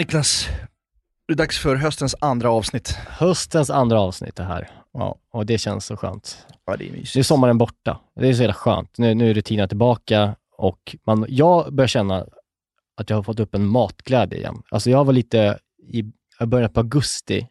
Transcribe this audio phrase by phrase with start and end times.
[0.00, 0.48] Niklas,
[1.26, 2.88] det är dags för höstens andra avsnitt.
[3.08, 4.70] Höstens andra avsnitt det här.
[4.92, 6.46] Ja, och det känns så skönt.
[6.66, 7.14] Ja, det är mysigt.
[7.14, 8.00] Nu är sommaren borta.
[8.16, 8.98] Det är så jävla skönt.
[8.98, 12.26] Nu, nu är rutinerna tillbaka och man, jag börjar känna
[12.96, 14.62] att jag har fått upp en matglädje igen.
[14.70, 15.58] Alltså jag var lite
[15.92, 16.04] i
[16.38, 17.48] jag började på augusti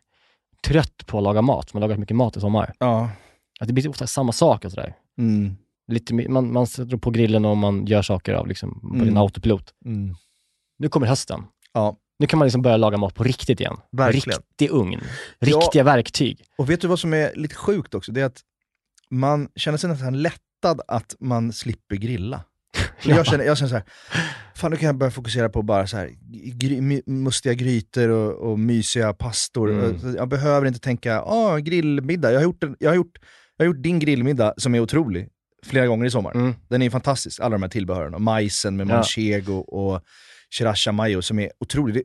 [0.68, 1.74] trött på att laga mat.
[1.74, 2.74] Man har lagat mycket mat i sommar.
[2.80, 3.10] Ja.
[3.60, 4.94] Att det blir ofta samma sak och sådär.
[5.18, 5.56] Mm.
[5.88, 9.08] Lite, man, man sätter på grillen och man gör saker av liksom, på Mm.
[9.08, 9.74] en autopilot.
[9.86, 10.16] Mm.
[10.78, 11.44] Nu kommer hösten.
[11.74, 13.78] Ja, Nu kan man liksom börja laga mat på riktigt igen.
[13.92, 14.40] Verkligen.
[14.40, 15.02] Riktig ugn.
[15.40, 16.44] Riktiga verktyg.
[16.58, 18.12] och vet du vad som är lite sjukt också?
[18.12, 18.42] Det är att
[19.12, 22.44] man känner sig nästan lättad att man slipper grilla.
[23.04, 23.16] Ja.
[23.16, 23.84] Jag, känner, jag känner så här,
[24.56, 26.10] fan nu kan jag börja fokusera på bara så här,
[26.54, 29.72] gry, mustiga grytor och, och mysiga pastor.
[29.72, 30.16] Mm.
[30.16, 32.32] Jag behöver inte tänka, ah, grillmiddag.
[32.32, 33.18] Jag har, gjort jag, har gjort,
[33.58, 35.28] jag har gjort din grillmiddag som är otrolig
[35.66, 36.32] flera gånger i sommar.
[36.36, 36.56] Mm.
[36.70, 38.14] Den är fantastisk, alla de här tillbehören.
[38.14, 38.94] Och majsen med Ja.
[38.94, 40.02] manchego och
[40.54, 42.04] sriracha mayo som är otrolig.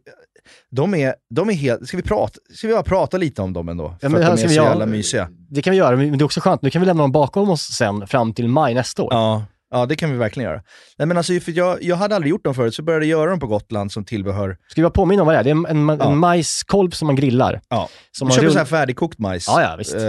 [0.71, 3.69] De är, de är helt, ska vi, prata, ska vi bara prata lite om dem
[3.69, 3.97] ändå?
[4.01, 5.29] För men att de ska är så jävla mysiga.
[5.51, 6.63] Det kan vi göra, men det är också skönt.
[6.63, 9.09] Nu kan vi lämna dem bakom oss sen fram till maj nästa år.
[9.13, 9.45] Ja,
[9.75, 10.63] ja, det kan vi verkligen göra.
[10.99, 13.31] Nej, men alltså, för jag, jag hade aldrig gjort dem förut, så började jag göra
[13.31, 14.57] dem på Gotland som tillbehör.
[14.69, 15.45] Ska vi påminna om vad det är?
[15.45, 16.11] Det är en, en, Ja.
[16.11, 17.61] en majskolv som man grillar.
[17.69, 17.89] Ja.
[18.13, 19.45] Som Man köper rull- så här färdigkokt majs.
[19.49, 19.95] Ja, ja, visst.
[19.95, 20.01] Eh,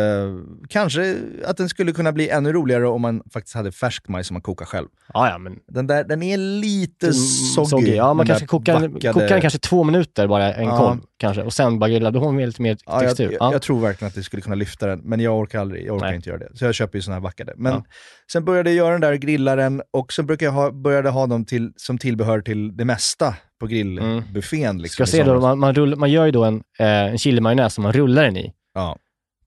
[0.70, 1.16] kanske
[1.46, 4.42] att den skulle kunna bli ännu roligare om man faktiskt hade färsk majs som man
[4.42, 4.88] kokar själv.
[5.14, 7.70] Ja, ja, men Den, där, den är lite soggy.
[7.70, 7.96] soggy.
[7.96, 10.78] Ja, man kanske kokar, vackade- kokar den kanske två minuter bara, en Ja.
[10.78, 11.42] kolv kanske.
[11.44, 13.38] Och sen bara grilla, då har man lite mer Ja, jag, textur.
[13.40, 15.96] jag, jag tror verkligen att det skulle kunna lyfta den, men jag orkar aldrig, jag
[15.96, 16.16] orkar Nej.
[16.16, 16.50] inte göra det.
[16.54, 17.54] Så jag köper ju såna här vackade.
[17.58, 17.84] Men Ja.
[18.32, 21.46] sen började jag göra den där grillaren och så brukar jag ha, började ha dem
[21.46, 24.78] till, som tillbehör till det mesta på grillbuffén.
[24.82, 26.88] Liksom, Ska jag i se då, man, man, rull, man gör ju då en, eh,
[26.88, 28.54] en chilimajonnäs som man rullar den i.
[28.74, 28.98] Ja.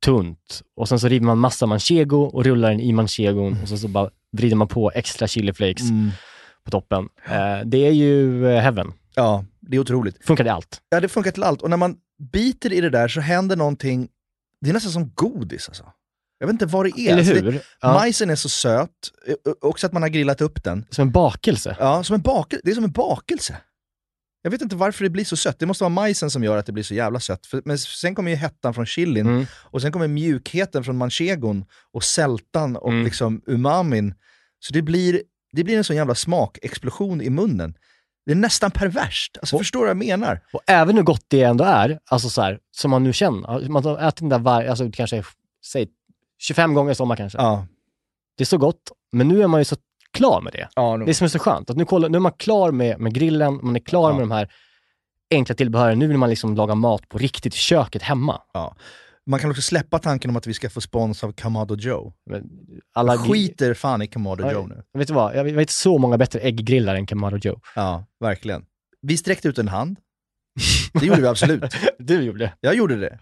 [0.05, 0.61] Tunt.
[0.77, 3.89] Och sen så river man massa manchego och rullar den i manchegon och så, så
[3.89, 6.11] bara vrider man på extra chiliflakes Mm.
[6.65, 7.09] på toppen.
[7.31, 8.93] Eh, det är ju eh, heaven.
[9.15, 10.25] ja, det är otroligt.
[10.25, 10.81] Funkar det allt?
[10.89, 11.63] Ja, det funkar till allt.
[11.63, 11.97] Och när man
[12.33, 14.09] biter i det där så händer någonting,
[14.61, 15.93] det är nästan som godis alltså.
[16.39, 17.09] Jag vet inte vad det är.
[17.13, 17.53] Eller Alltså, hur?
[17.53, 17.93] Det, Ja.
[17.93, 18.91] Majsen är så söt,
[19.61, 20.85] också att man har grillat upp den.
[20.91, 21.77] Som en bakelse.
[21.81, 22.61] Ja, som en bakelse.
[22.65, 23.57] Det är som en bakelse.
[24.43, 25.59] Jag vet inte varför det blir så sött.
[25.59, 27.47] Det måste vara majsen som gör att det blir så jävla sött.
[27.47, 29.47] För, men sen kommer ju hettan från chilin Mm.
[29.53, 33.05] och sen kommer mjukheten från manchegon och sältan och Mm.
[33.05, 34.15] liksom umamin.
[34.61, 37.75] Så det blir, det blir en sån jävla smakexplosion i munnen.
[38.29, 39.37] Det är nästan perverst.
[39.41, 40.41] Alltså, Och- förstår du vad jag menar?
[40.53, 43.69] Och även hur gott det ändå är, alltså så här, som man nu känner.
[43.69, 45.23] Man har ätit den där varje, alltså kanske,
[45.67, 45.89] säg
[46.39, 47.39] 25 gånger i sommar kanske.
[47.39, 47.67] Ja.
[48.37, 49.77] Det är så gott, men nu är man ju så
[50.11, 50.69] klar med det.
[50.77, 53.15] ja Det som är så skönt, att nu, kollar, nu är man klar med, med
[53.15, 54.13] grillen, man är klar Ja.
[54.17, 54.53] med de här
[55.31, 55.99] enkla tillbehören.
[55.99, 58.41] Nu vill man liksom laga mat på riktigt i köket hemma.
[58.53, 58.77] Ja.
[59.29, 62.13] Man kan också släppa tanken om att vi ska få spons av Kamado Joe.
[62.95, 64.83] Alla skiter fan i Kamado Ja, Joe nu.
[64.99, 65.37] Vet du vad?
[65.37, 67.61] Jag vet så många bättre ägggrillar än Kamado Joe.
[67.75, 68.65] Ja, verkligen.
[69.03, 69.97] Vi sträckte ut en hand.
[70.93, 71.63] Det gjorde vi absolut.
[71.99, 72.53] Du gjorde det.
[72.61, 73.19] Jag gjorde det.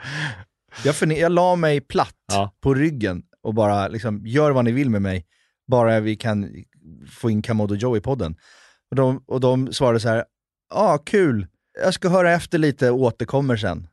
[0.84, 2.53] Jag, jag la mig platt Ja.
[2.61, 5.27] på ryggen och bara liksom, gör vad ni vill med mig,
[5.67, 6.65] bara vi kan
[7.11, 8.37] få in Kamodo Joe i podden.
[8.91, 10.25] Och de, och de svarade så här, ja
[10.94, 11.47] ah, kul,
[11.84, 13.88] jag ska höra efter lite och återkommer sen.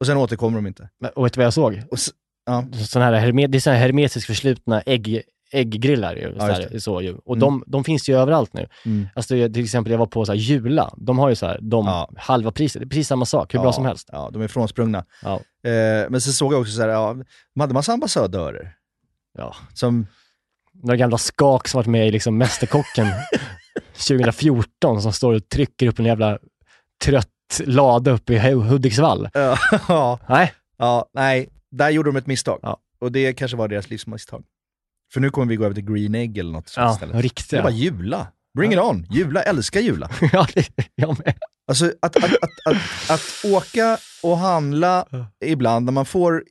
[0.00, 0.88] Och sen återkommer de inte.
[1.00, 1.82] Men- Och vet du vad jag såg?
[1.90, 2.10] Och s-
[2.46, 2.64] ja.
[2.86, 5.22] Sån här herme, det är såna här hermetiskt förslutna ägg,
[5.52, 6.16] ägggrillar.
[6.16, 7.14] Ju, Ja, här, så ju.
[7.24, 7.40] Och Mm.
[7.40, 8.68] de, de finns ju överallt nu.
[8.86, 9.06] Mm.
[9.14, 10.94] Alltså, till exempel, jag var på så här, Jula.
[10.96, 12.10] De har ju så här, de, Ja.
[12.16, 12.80] halva priset.
[12.82, 14.08] Det är precis samma sak, hur bra Ja, som helst.
[14.12, 15.04] Ja, de är frånsprungna.
[15.22, 15.34] Ja.
[15.70, 17.16] Eh, men så såg jag också så här, ja,
[17.54, 18.72] de hade massa ambassadörer.
[19.38, 19.54] Ja.
[19.74, 20.06] Som,
[20.82, 23.06] Några gamla skak som varit med i liksom Mästerkocken
[24.08, 26.38] 2014 som står och trycker upp en jävla
[27.04, 27.28] trött
[27.64, 29.28] lada uppe i Hu- Hudiksvall.
[29.88, 32.58] ja, Nej, ja, nej, där gjorde de ett misstag.
[32.62, 32.78] Ja.
[33.00, 34.44] Och det kanske var deras livsmisstag.
[35.12, 37.16] För nu kommer vi gå över till Green Egg eller något sånt ja, istället.
[37.16, 37.62] Det riktiga.
[37.62, 38.26] bara Jula.
[38.58, 39.06] Bring it on!
[39.10, 40.10] Jula, älskar Jula.
[40.32, 41.34] ja, det, jag med.
[41.68, 42.34] Alltså att, att, att,
[42.66, 45.06] att, att åka och handla
[45.44, 46.44] ibland när man får,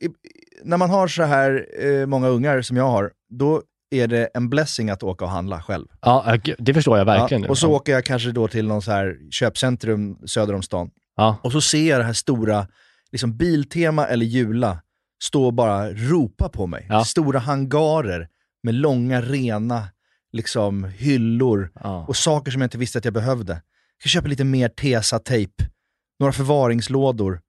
[0.64, 4.48] när man har så här eh, många ungar som jag har, då är det en
[4.48, 5.86] blessing att åka och handla själv.
[6.00, 7.42] Ja, det förstår jag verkligen.
[7.42, 10.90] Ja, och så åker jag kanske då till någon så här köpcentrum söder om stan.
[11.16, 11.40] Ja.
[11.42, 12.68] Och så ser jag det här stora,
[13.12, 14.82] liksom Biltema eller Jula,
[15.22, 16.86] stå och bara ropa på mig.
[16.88, 17.04] Ja.
[17.04, 18.28] Stora hangarer
[18.62, 19.88] med långa rena
[20.32, 21.72] liksom, hyllor
[22.06, 23.52] och saker som jag inte visste att jag behövde.
[23.52, 25.64] Jag ska köpa lite mer Tesa-tejp,
[26.20, 27.40] några förvaringslådor,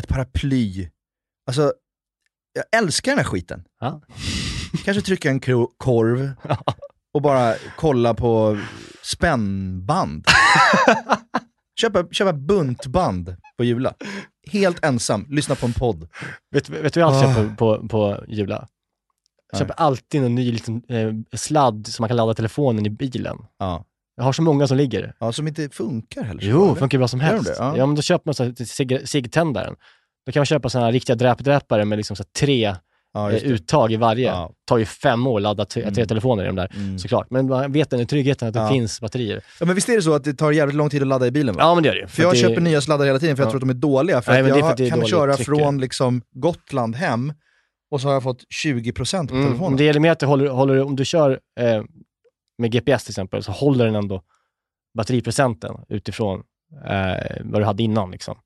[0.00, 0.88] ett paraply.
[1.46, 1.72] Alltså,
[2.52, 3.64] jag älskar den här skiten.
[4.84, 5.40] Kanske trycka en
[5.78, 6.30] korv
[7.14, 8.58] och bara kolla på
[9.02, 10.24] spännband.
[11.80, 13.94] köpa, köpa buntband på Jula.
[14.52, 16.08] Helt ensam, lyssna på en podd.
[16.50, 17.34] Vet, vet du vad jag alltid Ah.
[17.34, 18.68] köper på, på Jula?
[19.52, 23.36] Jag köper alltid en ny liten eh, sladd som man kan ladda telefonen i bilen.
[23.58, 23.84] Ja.
[24.16, 25.14] Jag har så många som ligger.
[25.20, 26.42] Ja, som inte funkar heller.
[26.44, 26.74] Jo, eller?
[26.74, 27.50] funkar bra som helst.
[27.58, 27.76] Ja.
[27.76, 27.86] Ja.
[27.86, 29.74] men då köper man ciggtändaren.
[30.26, 32.76] Då kan man köpa sådana här riktiga dräpdräpare med liksom så tre
[33.18, 34.26] Ja, eh, uttag i varje.
[34.26, 34.50] Ja.
[34.64, 36.06] tar ju fem år att ladda tre, tre Mm.
[36.08, 36.98] telefoner i de där, Mm.
[36.98, 37.30] såklart.
[37.30, 38.68] Men man vet den tryggheten att det Ja.
[38.68, 39.44] finns batterier.
[39.60, 41.30] Ja, men visst är det så att det tar jävligt lång tid att ladda i
[41.30, 41.54] bilen?
[41.54, 41.60] Va?
[41.62, 42.06] Ja, men det gör det ju.
[42.06, 43.50] För jag det, köper nya sladdar hela tiden för jag Ja.
[43.50, 44.22] tror att de är dåliga.
[44.22, 45.46] För Nej, att jag för att kan köra tryck.
[45.46, 47.32] från liksom Gotland hem
[47.90, 49.70] och så har jag fått 20% på Mm, telefonen.
[49.72, 51.30] men det gäller mer att du håller, håller om du kör
[51.60, 51.82] eh,
[52.58, 54.22] med GPS till exempel, så håller den ändå
[54.94, 56.42] batteriprocenten utifrån
[56.86, 58.10] eh, vad du hade innan.
[58.10, 58.36] Liksom.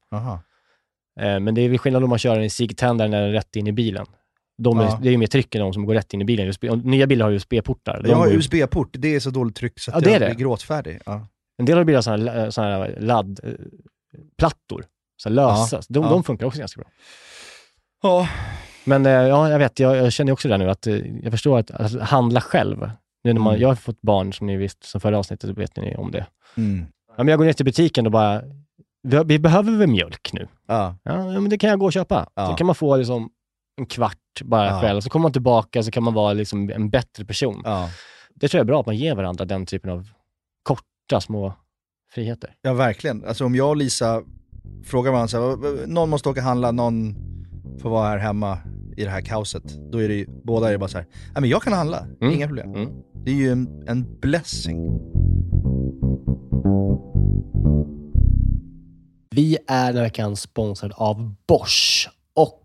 [1.20, 3.66] Eh, men det är väl skillnad om man kör den i ciggtändaren eller rätt in
[3.66, 4.06] i bilen.
[4.58, 4.98] De är, Ja.
[5.02, 6.46] Det är ju mer tryck än de som går rätt in i bilen.
[6.48, 8.00] USB, nya bilar har USB-portar.
[8.02, 10.36] De Jag har USB-port, det är så dåligt tryck så att Ja, det är jag
[10.36, 10.98] blir gråtfärdig.
[11.06, 11.26] Ja.
[11.58, 14.84] En del av bilar har sådana här, såna här laddplattor,
[15.22, 15.76] så här lösa.
[15.76, 16.90] Ja, De, de funkar också ganska bra.
[18.02, 18.28] Ja.
[18.84, 21.32] Men eh, ja, jag vet, jag, jag känner också det där nu, att eh, jag
[21.32, 22.90] förstår att, att handla själv.
[23.24, 23.62] Nu när man, Mm.
[23.62, 26.26] Jag har fått barn, som ni visste, som förra avsnittet, så vet ni om det.
[26.56, 26.86] Mm.
[27.08, 28.42] Ja, men jag går ner till butiken och bara,
[29.02, 30.48] vi, vi behöver väl mjölk nu?
[30.68, 30.96] Ja.
[31.02, 32.28] Ja, ja, men det kan jag gå och köpa.
[32.34, 32.46] Ja.
[32.46, 33.30] Så kan man få liksom
[33.76, 34.80] en kvart bara Ja.
[34.80, 37.62] själv, så kommer man tillbaka så kan man vara liksom en bättre person.
[37.64, 37.90] Ja.
[38.34, 40.08] Det tror jag är bra, att man ger varandra den typen av
[40.62, 41.54] korta, små
[42.14, 42.54] friheter.
[42.62, 43.24] ja, verkligen.
[43.24, 44.22] Alltså om jag och Lisa
[44.84, 47.14] frågar varandra, så här, "Vad- vad- någon måste åka och handla, någon
[47.80, 48.58] får vara här hemma
[48.96, 49.62] i det här kaoset.
[49.92, 52.06] Då är det ju, båda är det bara så här, nej men jag kan handla,
[52.20, 52.34] Mm.
[52.34, 52.74] inga problem.
[52.74, 52.90] Mm.
[53.24, 55.00] Det är ju en, en blessing.
[59.30, 62.64] Vi är den här veckan sponsrade av Bosch och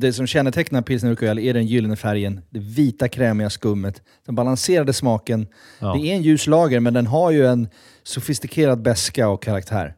[0.00, 4.92] Det som kännetecknar pilsner urquell är den gyllene färgen, det vita krämiga skummet, den balanserade
[4.92, 5.46] smaken.
[5.80, 5.94] Ja.
[5.94, 7.68] Det är en ljus lager, men den har ju en
[8.02, 9.94] sofistikerad beska och karaktär.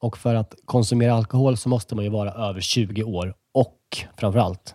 [0.00, 3.78] Och för att konsumera alkohol så måste man ju vara över 20 år och
[4.16, 4.74] framförallt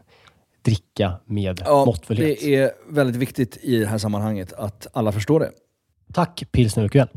[0.62, 2.40] dricka med måttfullhet.
[2.42, 5.52] det är väldigt viktigt i det här sammanhanget att alla förstår det.
[6.14, 7.08] Tack Pilsner Urquell.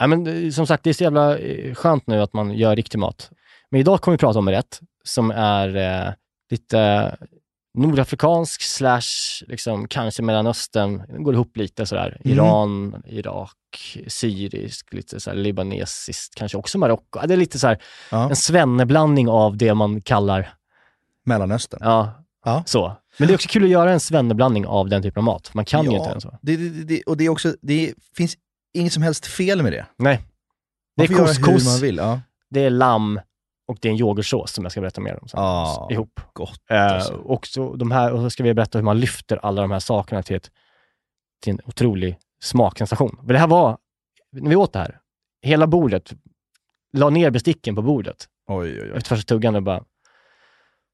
[0.00, 2.76] Ja, men, eh, som sagt, det är så jävla eh, skönt nu att man gör
[2.76, 3.30] riktig mat.
[3.72, 6.12] Men idag kommer vi prata om en rätt som är eh,
[6.50, 7.16] lite
[7.74, 11.02] nordafrikansk slash liksom, kanske Mellanöstern.
[11.08, 12.18] Den går ihop lite sådär.
[12.24, 12.36] Mm.
[12.38, 17.26] Iran, Irak, syrisk, lite såhär libanesiskt, kanske också Marocko.
[17.26, 18.28] Det är lite så här Ja.
[18.30, 20.54] en svenneblandning av det man kallar,
[21.24, 21.80] Mellanöstern.
[21.82, 22.12] ja,
[22.44, 22.62] Ja.
[22.66, 22.96] så.
[23.18, 25.54] Men det är också kul att göra en svenneblandning av den typen av mat.
[25.54, 26.38] Man kan ju Ja, inte den så.
[26.42, 28.36] Det, det, det, och det är också, det finns
[28.74, 29.86] inget som helst fel med det.
[29.98, 30.16] Nej.
[30.96, 31.96] Det Man är får göra couscous, hur man vill.
[31.96, 32.20] Ja.
[32.50, 33.20] det är lamm
[33.68, 35.40] och det är en yoghurtsås som jag ska berätta mer om sen.
[35.40, 35.88] Ja.
[35.90, 36.20] Ihop.
[36.32, 37.14] Gott Eh, alltså.
[37.14, 39.78] och, så de här, och så ska vi berätta hur man lyfter alla de här
[39.78, 40.50] sakerna till, ett,
[41.42, 43.18] till en otrolig smaksensation.
[43.26, 43.78] För det här var,
[44.32, 44.98] när vi åt det här,
[45.42, 46.12] hela bordet,
[46.92, 48.96] la ner besticken på bordet Oj, oj, oj.
[48.96, 49.84] efter första tuggan och bara,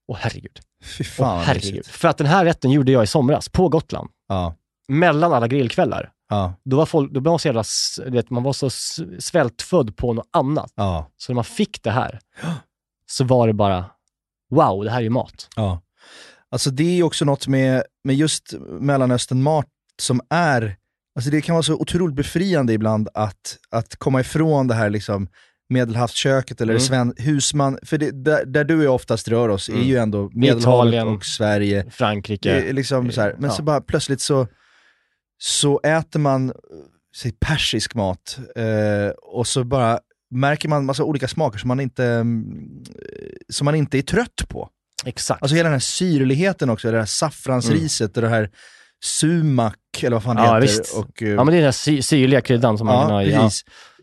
[0.08, 0.60] åh herregud.
[0.84, 1.86] Fy Åh, fan vad herregud.
[1.86, 4.54] För att den här rätten gjorde jag i somras, på Gotland, Ja.
[4.88, 6.12] mellan alla grillkvällar.
[6.28, 6.54] Ja.
[6.64, 7.64] Då var, folk, då var man så jävla,
[8.06, 8.70] vet, man var så
[9.20, 10.72] svältfödd på något annat.
[10.76, 11.10] Ja.
[11.16, 12.20] Så när man fick det här,
[13.06, 13.84] så var det bara,
[14.50, 15.48] wow, det här är ju mat.
[15.56, 15.80] Ja.
[16.50, 19.66] Alltså det är också något med, med just Mellanöstern-mat
[20.02, 20.76] som är,
[21.16, 25.28] alltså det kan vara så otroligt befriande ibland att, att komma ifrån det här liksom
[25.68, 26.80] medelhavsköket eller Mm.
[26.80, 29.86] sven, husman, för det, där, där du och jag oftast rör oss är Mm.
[29.86, 31.08] ju ändå Medelhavet Italien.
[31.08, 31.90] och Sverige.
[31.90, 32.52] Frankrike.
[32.54, 33.56] Det är liksom så här, men Ja.
[33.56, 34.46] så bara plötsligt så,
[35.38, 36.54] så äter man eh,
[37.16, 42.04] säg, persisk mat eh, och så bara märker man massa olika smaker som man inte,
[42.04, 42.84] mm,
[43.48, 44.68] som man inte är trött på.
[45.04, 45.42] Exakt.
[45.42, 48.50] Alltså hela den här syrligheten också, det här saffransriset och det här
[49.04, 50.60] sumak, eller vad fan det Ja, heter.
[50.60, 50.94] visst.
[50.96, 53.14] Och, eh, ja, men det är den här sy- syrliga kryddan som man kan ja,
[53.14, 53.32] ha i.
[53.32, 53.50] Ja.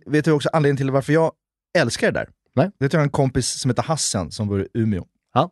[0.05, 1.31] Vet du också anledningen till varför jag
[1.77, 2.29] älskar det där?
[2.55, 2.71] Nej.
[2.77, 5.05] Jag har en kompis som heter Hassan som bor i Umeå.
[5.33, 5.51] Ja.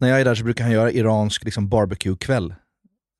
[0.00, 2.54] När jag är där så brukar han göra iransk liksom, barbecue-kväll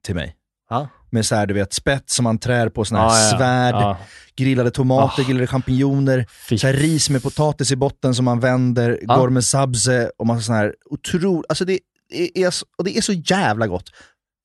[0.04, 0.37] till mig.
[0.71, 0.88] Ja.
[1.14, 3.75] Med så här, du vet, spett som man trär på såna här Ja, ja, svärd,
[3.75, 3.97] Ja.
[4.37, 5.26] grillade tomater, Ah.
[5.26, 9.16] grillade champinjoner, Fy så här, ris med potatis i botten som man vänder, Ja.
[9.16, 11.78] gormen sabze och massa sån här otroligt, alltså det
[12.35, 13.90] är, och det är så jävla gott.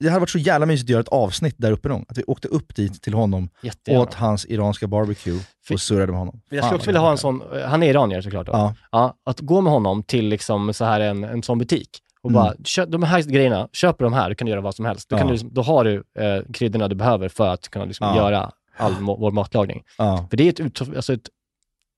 [0.03, 2.05] Det hade varit så jävla mysigt att göra ett avsnitt där uppe någon.
[2.09, 4.03] Att vi åkte upp dit till honom, Jättegärna.
[4.03, 5.39] åt hans iranska barbecue
[5.71, 6.41] och surrade med honom.
[6.49, 8.51] Jag skulle också vilja ha en sån, han är iranier såklart då.
[8.53, 8.75] Ja.
[8.91, 11.89] Ja, att gå med honom till liksom så här en, en sån butik
[12.23, 12.41] och Mm.
[12.43, 15.09] bara, kö, de här grejerna, köper de här, du kan göra vad som helst.
[15.09, 15.27] Då, kan Ja.
[15.27, 18.15] du, liksom- då har du eh, kryddorna du behöver för att kunna liksom Ja.
[18.17, 19.83] göra all må, vår matlagning.
[19.97, 20.27] Ja.
[20.29, 21.29] För det är, ett, alltså ett,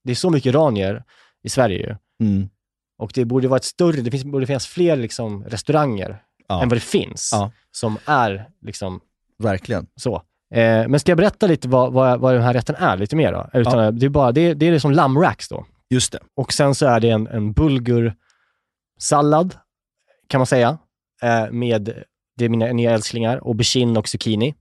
[0.04, 1.04] det är så mycket iranier
[1.44, 1.96] i Sverige ju.
[2.28, 2.50] Mm.
[2.98, 6.10] Och det borde vara ett större, det finns, borde finnas fler liksom, restauranger
[6.50, 7.34] än vad det finns
[7.72, 9.00] som är liksom
[9.40, 9.88] Verkligen.
[9.96, 10.16] så.
[10.54, 13.32] Eh, men ska jag berätta lite vad, vad, vad den här rätten är lite mer
[13.32, 13.50] då?
[13.60, 15.66] Utan, det är bara, det, det är som lammracks då.
[15.90, 16.20] Just det.
[16.36, 19.56] Och sen så är det en, en bulgursallad,
[20.32, 20.78] kan man säga,
[21.22, 22.04] eh, med,
[22.38, 24.56] det är mina nya älsklingar, aubergine och zucchini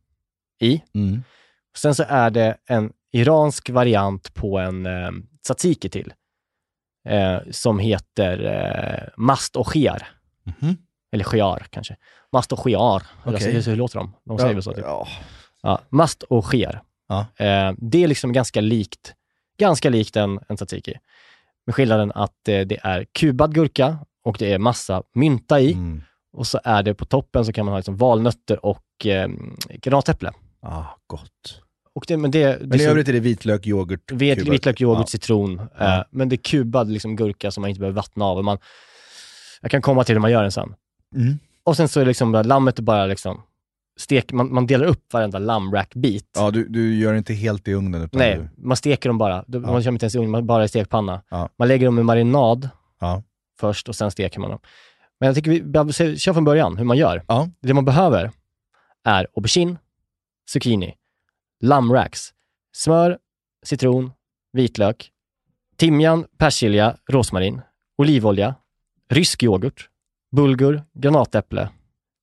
[0.60, 0.82] i.
[0.94, 1.22] Mm.
[1.76, 5.10] Sen så är det en iransk variant på en eh,
[5.46, 6.12] tzatziki till,
[7.08, 10.08] eh, som heter eh, mast och khiar.
[10.44, 10.76] Mhm.
[11.12, 11.96] Eller khiar kanske.
[12.32, 13.62] Mast och khiar, Eller Okej.
[13.62, 14.12] så- hur låter de?
[14.24, 14.72] De säger väl så?
[14.72, 14.84] Typ.
[14.84, 15.08] Ja.
[15.62, 16.82] Ja, mast och khiar.
[17.08, 17.20] Ja.
[17.36, 19.14] Eh, det är liksom ganska likt,
[19.58, 20.94] ganska likt en, en tzatziki.
[21.66, 25.72] Med skillnaden att eh, det är kubad gurka och det är massa mynta i.
[25.72, 26.02] Mm.
[26.32, 29.28] Och så är det på toppen så kan man ha liksom valnötter och eh,
[29.82, 30.30] granatäpple.
[30.62, 31.60] Ah, gott.
[31.94, 34.38] Och det, men det, det Men i övrigt är det vitlök, yoghurt, kubad.
[34.50, 35.06] vitlök, yoghurt, Ja.
[35.06, 35.60] citron.
[35.78, 35.98] Ja.
[35.98, 38.38] Eh, men det är kubad liksom, gurka som man inte behöver vattna av.
[38.38, 38.58] Och Man,
[39.60, 40.74] jag kan komma till hur man gör den sen.
[41.16, 41.38] Mm.
[41.64, 43.42] Och sen så är liksom, bara- lammet är bara liksom,
[44.00, 46.30] stek, man, man delar upp varenda lammrackbit.
[46.36, 48.48] Ja, du, du gör inte helt i ugnen utan Nej, du...
[48.66, 49.44] man steker dem bara.
[49.46, 51.22] Du- Man kör inte ens i ugn, man bara i stekpanna.
[51.30, 51.48] Ja.
[51.58, 52.68] Man lägger dem i marinad
[53.00, 53.22] Ja.
[53.60, 54.60] Först och sen steker man dem.
[55.20, 57.24] Men jag tycker vi kör från början hur man gör.
[57.28, 57.48] Ja.
[57.60, 58.30] Det man behöver
[59.04, 59.76] är aubergine,
[60.50, 60.94] zucchini,
[61.60, 62.30] lammracks,
[62.72, 63.18] smör,
[63.62, 64.12] citron,
[64.52, 65.10] vitlök,
[65.76, 67.60] timjan, persilja, rosmarin,
[67.98, 68.54] olivolja,
[69.08, 69.88] rysk yoghurt,
[70.30, 71.68] bulgur, granatäpple,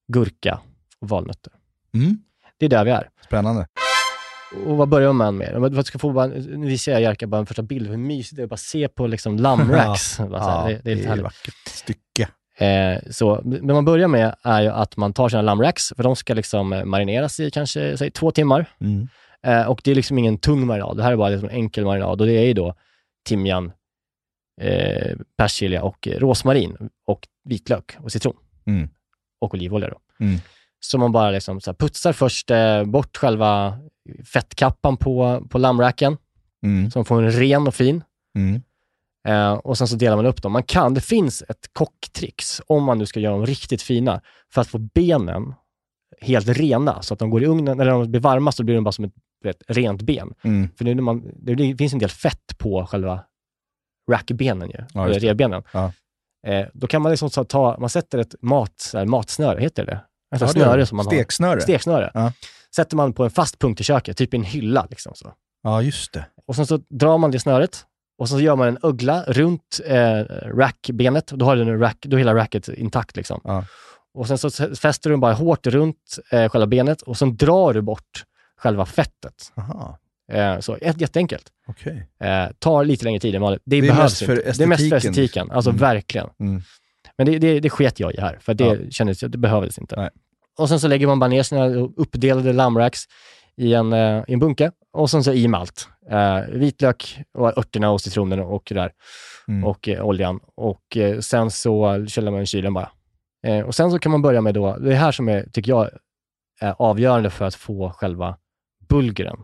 [0.08, 0.60] gurka
[1.00, 1.54] och valnötter.
[1.94, 2.18] Mm.
[2.58, 3.10] Det är där vi är.
[3.26, 3.68] Spännande.
[4.56, 5.54] Och vad börjar man med?
[5.56, 8.42] Vad- ska få bara, nu visar jag Jerka bara en första bild, hur mysigt det
[8.42, 10.02] är att bara se på liksom lammracks.
[10.16, 11.24] Så här, det, det är lite ett härligt.
[11.24, 12.30] vackert stycke.
[12.58, 16.16] Eh, så, men man börjar med är ju att man tar sina lammracks, för de
[16.16, 18.66] ska liksom eh, marineras i kanske säg, två timmar.
[18.82, 19.08] Mm.
[19.44, 21.86] Eh, och det är liksom ingen tung marinad, det här är bara liksom en enkel
[21.86, 22.76] marinad och det är ju då
[23.26, 23.72] timjan,
[24.62, 28.36] eh, persilja och rosmarin och vitlök och citron.
[28.68, 28.90] Mm.
[29.42, 30.26] Och olivolja då.
[30.26, 30.40] Mm.
[30.80, 33.78] Så man bara liksom så putsar först eh, bort själva
[34.26, 36.18] fettkappan på, på lammracken,
[36.64, 36.92] Mm.
[36.92, 38.04] så man får en ren och fin.
[38.38, 38.62] Mm.
[39.28, 40.52] Eh, och sen så delar man upp dem.
[40.52, 44.22] Man kan, det finns ett kocktrix om man nu ska göra dem riktigt fina
[44.54, 45.54] för att få benen
[46.22, 48.76] helt rena så att de går i ugnen, eller när de blir varma så blir
[48.76, 50.34] de bara som ett vet, rent ben.
[50.42, 50.70] Mm.
[50.78, 53.24] För nu när man, det finns en del fett på själva
[54.12, 55.64] rackbenen ju, Ja, eller revbenen.
[55.72, 55.92] Ja.
[56.48, 59.92] Eh, då kan man liksom så ta, man sätter ett mat, här, matsnöre, heter det
[59.92, 61.52] Ett Ja, det snöre som man Steksnöre.
[61.52, 61.60] har.
[61.60, 62.12] Steksnöre.
[62.14, 62.32] Ja.
[62.78, 64.88] Sätter man på en fast punkt i köket, typ i en hylla.
[64.90, 65.34] Liksom, så.
[65.64, 66.26] Ja, just det.
[66.48, 67.86] Och sen så drar man det snöret
[68.18, 70.20] och så gör man en ögla runt eh,
[70.56, 71.28] rackbenet.
[71.28, 73.16] Då har du rack, då är hela racket intakt.
[73.16, 73.42] Liksom.
[73.44, 73.66] Ja.
[74.14, 77.82] Och sen så fäster du bara hårt runt eh, själva benet och sen drar du
[77.82, 78.24] bort
[78.58, 79.52] själva fettet.
[79.58, 79.98] Aha.
[80.32, 81.48] Eh, så jätteenkelt.
[81.68, 82.08] Okej.
[82.20, 83.62] Eh, tar lite längre tid än vanligt.
[83.66, 84.52] Det, Det är mest för inte.
[84.58, 85.12] Det är mest för estetiken.
[85.12, 85.52] estetiken.
[85.52, 85.80] Alltså Mm.
[85.80, 86.30] verkligen.
[86.40, 86.62] Mm.
[87.18, 88.76] Men det, det, det sket jag i här, för det Ja.
[88.92, 89.96] kändes, det behövdes inte.
[89.96, 90.10] Nej.
[90.58, 93.04] Och sen så lägger man bara ner sina uppdelade lammracks
[93.58, 95.88] i en, eh, i en bunke och sen så i med allt.
[96.10, 98.92] Eh, vitlök, och örterna och citronen och det där.
[99.48, 99.64] Mm.
[99.64, 100.40] Och eh, oljan.
[100.56, 102.90] Och eh, sen så källar man i kylen bara.
[103.48, 105.90] Eh, och sen så kan man börja med då, det här som är, tycker jag
[106.62, 108.38] är avgörande för att få själva
[108.90, 109.38] bulguren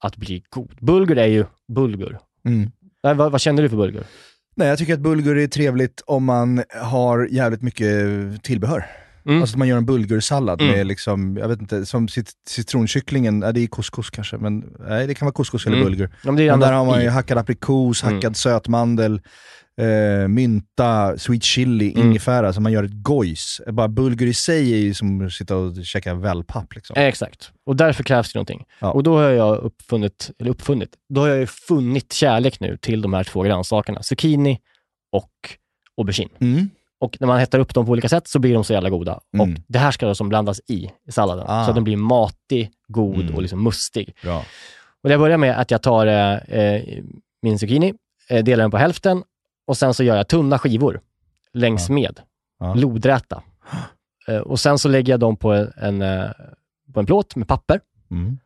[0.00, 0.76] att bli god.
[0.80, 2.18] Bulgur är ju bulgur.
[2.44, 2.70] Mm.
[3.02, 4.04] Nej, vad, vad känner du för bulgur?
[4.54, 7.96] Nej, jag tycker att bulgur är trevligt om man har jävligt mycket
[8.42, 8.86] tillbehör.
[9.26, 9.40] Mm.
[9.40, 10.76] Alltså att man gör en bulgursallad Mm.
[10.76, 15.06] med liksom, jag vet inte, som cit citronkycklingen, ja, det är couscous kanske, men nej
[15.06, 15.88] det kan vara couscous eller Mm.
[15.88, 16.10] bulgur.
[16.24, 18.14] Ja, men Men där har man ju hackad aprikos, Mm.
[18.14, 19.20] hackad sötmandel,
[19.80, 22.06] eh, mynta, sweet chili, Mm.
[22.08, 23.60] ingefära, så man gör ett gojs.
[23.72, 26.96] Bara bulgur i sig är ju som att sitta och käka wellpapp liksom.
[26.96, 27.52] Eh, Exakt.
[27.66, 28.64] Och därför krävs det någonting.
[28.80, 28.90] Ja.
[28.90, 33.02] Och då har jag uppfunnit, eller uppfunnit, då har jag ju funnit kärlek nu till
[33.02, 34.02] de här två grönsakerna.
[34.02, 34.58] Zucchini
[35.12, 35.30] och
[35.96, 36.30] aubergine.
[37.00, 39.20] Och när man hettar upp dem på olika sätt så blir de så jävla goda.
[39.34, 39.52] Mm.
[39.54, 41.44] Och det här ska då som blandas i, i salladen.
[41.48, 41.64] Ah.
[41.64, 43.34] Så att den blir matig, god Mm.
[43.34, 44.14] och liksom mustig.
[44.22, 44.44] Bra.
[45.02, 46.82] Och det börjar med att jag tar eh, eh,
[47.42, 47.94] min zucchini,
[48.28, 49.22] eh, delar den på hälften
[49.66, 51.00] och sen så gör jag tunna skivor
[51.52, 51.94] längs Ja.
[51.94, 52.20] med.
[52.58, 52.74] Ja.
[52.74, 53.42] Lodräta.
[54.28, 56.30] Eh, och sen så lägger jag dem på en, en, eh,
[56.94, 57.80] på en plåt med papper.
[58.10, 58.38] Mm.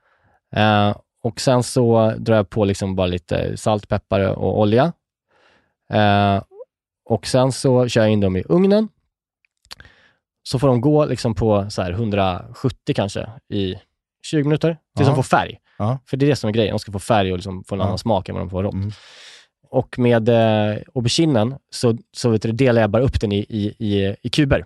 [0.56, 4.92] Eh, och sen så drar jag på liksom bara lite salt, peppar och olja.
[7.04, 8.88] Och sen så kör jag in dem i ugnen.
[10.42, 13.74] Så får de gå liksom på så här 170 kanske i
[14.22, 15.12] 20 minuter tills Ja.
[15.14, 15.58] de får färg.
[15.78, 15.98] Ja.
[16.06, 16.72] För det är det som är grejen.
[16.72, 17.84] De ska få färg och liksom få en Ja.
[17.86, 18.74] annan smak än vad de får rått.
[18.74, 18.90] Mm.
[19.70, 23.74] Och med eh, auberginen så, så vet du, delar jag bara upp den i, i,
[23.78, 24.64] i, i kuber.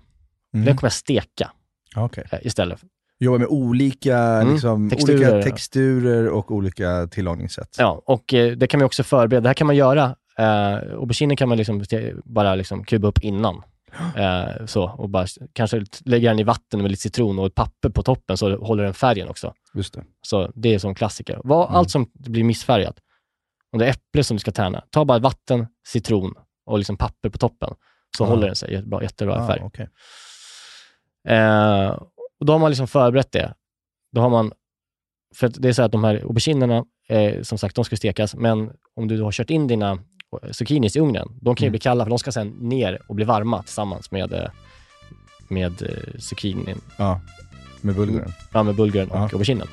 [0.54, 0.66] Mm.
[0.66, 1.50] Den kommer jag steka
[1.96, 2.24] Okej.
[2.32, 2.80] eh, istället.
[3.20, 5.34] Jobbar med olika, Mm, liksom, texturer.
[5.34, 7.76] olika texturer och olika tillagningssätt.
[7.78, 9.40] Ja, och eh, det kan man också förbereda.
[9.42, 10.16] Det här kan man göra.
[10.38, 11.84] Eh, auberginen kan man liksom
[12.24, 13.62] bara liksom kuba upp innan.
[14.16, 17.88] Eh, så, och bara kanske lägga den i vatten med lite citron och ett papper
[17.88, 19.54] på toppen så håller den färgen också.
[19.74, 20.04] Just det.
[20.22, 21.40] Så det är som klassiker.
[21.44, 21.76] Vad, Mm.
[21.76, 22.98] Allt som blir missfärgat.
[23.72, 26.34] Om det är äpple som du ska tärna, ta bara vatten, citron
[26.66, 27.74] och liksom papper på toppen.
[28.16, 28.28] Så Ja.
[28.28, 29.60] håller den sig jättebra, jättebra Ah, färg.
[29.64, 29.88] okej.
[31.28, 31.88] Eh,
[32.40, 33.54] och då har man liksom förberett det.
[34.12, 34.52] Då har man,
[35.34, 38.70] för det är så att de här auberginerna, eh, som sagt, de ska stekas, men
[38.94, 39.98] om du har kört in dina
[40.52, 41.72] zucchinis i ugnen, de kan ju Mm.
[41.72, 44.50] bli kalla, för de ska sen ner och bli varma tillsammans med, eh,
[45.48, 47.20] med eh, zucchinin, Ja,
[47.80, 48.32] med bulguren.
[48.52, 49.22] ja, med bulguren och Ja.
[49.32, 49.68] auberginen.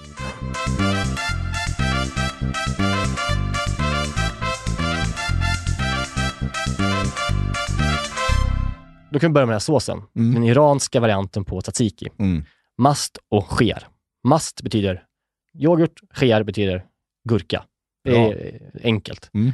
[9.11, 10.01] Då kan vi börja med den här såsen.
[10.15, 10.33] Mm.
[10.33, 12.07] Den iranska varianten på tzatziki.
[12.19, 12.43] Mm.
[12.77, 13.87] Mast och sker.
[14.27, 15.03] Mast betyder
[15.59, 16.85] yoghurt, sker betyder
[17.29, 17.63] gurka.
[18.03, 19.29] Det är enkelt.
[19.33, 19.51] Mm.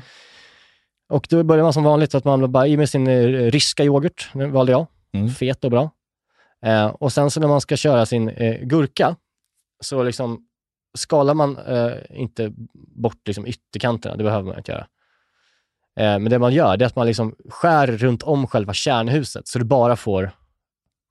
[1.12, 4.30] Och då börjar man som vanligt att man bara i med sin eh, ryska yoghurt,
[4.34, 4.88] den valde jag.
[5.14, 5.30] Mm.
[5.30, 5.90] Fet och bra.
[6.66, 9.16] Eh, och sen så när man ska köra sin eh, gurka
[9.84, 10.46] så liksom
[10.98, 12.52] skalar man eh, inte
[12.96, 14.88] bort liksom ytterkanterna, det behöver man inte göra.
[16.00, 19.48] Eh, men det man gör det är att man liksom skär runt om själva kärnhuset
[19.48, 20.32] så du bara får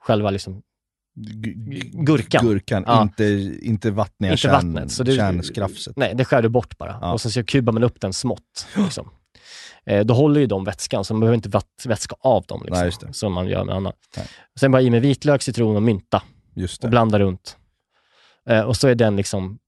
[0.01, 0.63] själva liksom
[1.93, 2.47] Gurkan.
[2.47, 3.03] Gurkan, Ja.
[3.03, 3.25] inte,
[3.63, 5.97] inte vattniga Inte kärn, vattnet, så du- kärnskrafset.
[5.97, 6.99] Nej, det skär du bort bara.
[7.01, 7.13] Ja.
[7.13, 8.67] Och sen så kubar man upp den smått.
[8.77, 9.11] Liksom.
[9.87, 12.62] Eh, då håller ju de vätskan, så man behöver inte vätska av dem.
[12.64, 13.14] Liksom, Nej.
[13.14, 13.97] Som man gör med annat.
[14.61, 16.23] Sen bara i med vitlök, citron och mynta
[16.55, 16.90] Just och det.
[16.90, 17.57] blanda runt.
[18.49, 19.59] Eh, och så är den liksom,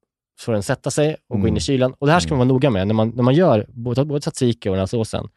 [0.41, 1.57] får den sätta sig och gå in Mm.
[1.57, 1.93] i kylen.
[1.99, 4.21] Och det här ska man vara noga med när man, när man gör både, både
[4.21, 5.29] tzatziki och den här såsen.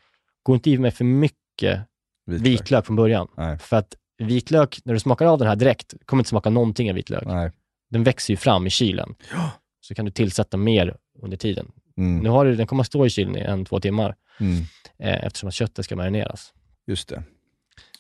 [0.44, 1.80] Gå inte i med för mycket
[2.26, 2.46] Vitlök.
[2.48, 3.28] vitlök från början.
[3.38, 3.58] Nej.
[3.60, 6.96] För att vitlök, när du smakar av den här direkt, kommer inte smaka någonting av
[6.96, 7.24] vitlök.
[7.26, 7.52] Nej.
[7.90, 9.16] Den växer ju fram i kylen.
[9.82, 11.72] Så kan du tillsätta mer under tiden.
[11.98, 12.20] Mm.
[12.24, 14.58] Nu har du, den kommer att stå i kylen i en, två timmar Mm.
[15.00, 16.54] eh, eftersom att köttet ska marineras.
[16.88, 17.24] Just det.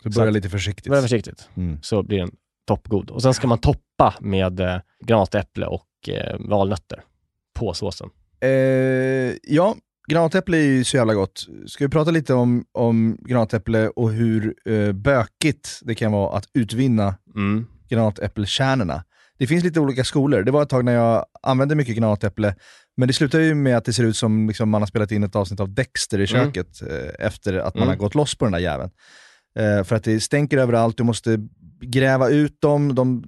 [0.03, 0.87] Så börja lite försiktigt.
[0.89, 1.79] Börja försiktigt, Mm.
[1.81, 2.31] så blir den
[2.67, 3.09] toppgod.
[3.09, 7.03] Och sen ska man toppa med eh, granatäpple och eh, valnötter
[7.53, 8.09] på såsen.
[8.39, 8.49] Eh,
[9.43, 9.75] ja,
[10.07, 11.47] granatäpple är ju så jävla gott.
[11.67, 16.49] Ska vi prata lite om, om granatäpple och hur eh, bökigt det kan vara att
[16.53, 17.67] utvinna Mm.
[17.89, 19.03] granatäppelkärnorna?
[19.37, 20.43] Det finns lite olika skolor.
[20.43, 22.55] Det var ett tag när jag använde mycket granatäpple,
[22.97, 25.23] men det slutar ju med att det ser ut som liksom, man har spelat in
[25.23, 26.45] ett avsnitt av Dexter i Mm.
[26.45, 27.89] köket eh, efter att man Mm.
[27.89, 28.89] har gått loss på den där jäveln.
[29.59, 31.39] Eh, för att det stänker överallt, du måste
[31.81, 32.95] gräva ut dem.
[32.95, 33.23] De,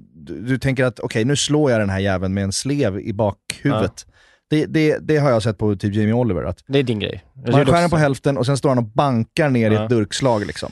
[0.47, 4.05] du, tänker att okej, nu slår jag den här jäveln med en slev i bakhuvudet.
[4.49, 6.43] Det, det, det har jag sett på typ Jamie Oliver.
[6.43, 7.23] Att Det är din grej.
[7.33, 9.73] Jag man skär den också- på hälften och sen står han och bankar ner i
[9.73, 9.83] Ja.
[9.83, 10.45] ett durkslag.
[10.45, 10.71] Liksom.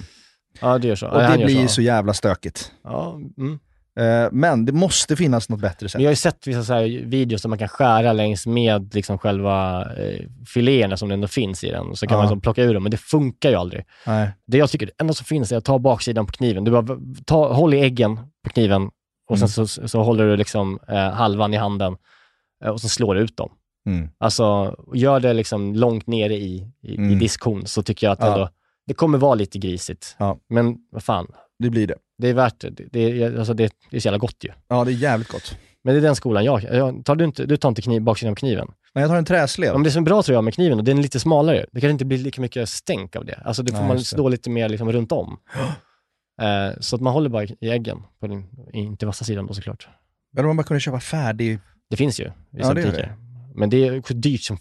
[0.61, 1.07] Ja, det gör så.
[1.07, 2.71] Och Ja, det blir så jävla stökigt.
[2.83, 3.59] Ja, mm.
[3.99, 5.93] Eh, men det måste finnas något bättre sätt.
[5.97, 9.17] Men jag har ju sett vissa så videos där man kan skära längs med liksom
[9.17, 11.95] själva eh, filéerna som det ändå finns i den.
[11.95, 12.17] Så kan Ja.
[12.17, 13.83] man liksom plocka ur dem, men det funkar ju aldrig.
[14.07, 14.29] Nej.
[14.47, 16.63] Det jag tycker det enda som finns är att ta baksidan på kniven.
[16.63, 18.89] Du bara ta, håll i äggen på kniven
[19.29, 19.67] och sen Mm.
[19.67, 21.95] så, så håller du liksom eh, halvan i handen
[22.63, 23.49] eh, och så slår du ut dem.
[23.87, 24.09] Mm.
[24.17, 27.19] Alltså, gör det liksom långt nere i, i, i Mm.
[27.19, 28.33] diskhon så tycker jag att Ja.
[28.33, 28.49] ändå,
[28.87, 30.15] det kommer vara lite grisigt.
[30.19, 30.37] Ja.
[30.49, 31.27] Men vad fan,
[31.59, 31.95] Det blir det.
[32.17, 32.69] Det är värt det.
[32.69, 34.49] Det är, alltså det, det är så jävla gott ju.
[34.67, 35.57] Ja, det är jävligt gott.
[35.83, 38.35] Men det är den skolan jag, jag tar du, inte, du tar inte kniv, baksidan
[38.35, 38.67] på kniven.
[38.93, 39.75] Men jag tar en träslev.
[39.75, 41.81] Om det som är bra tror jag med kniven, och den är lite smalare, det
[41.81, 43.39] kan inte bli lika mycket stänk av det.
[43.45, 44.03] Alltså det får Nej, man det.
[44.03, 45.37] slå lite mer liksom runt om.
[46.41, 49.87] Eh, så att man håller bara i äggen, på den, inte vassa sidan då såklart.
[50.33, 51.59] Eller om man bara kunde köpa färdig...
[51.89, 53.15] Det finns ju i Ja, det butiker.
[53.55, 54.57] Men det är dyrt som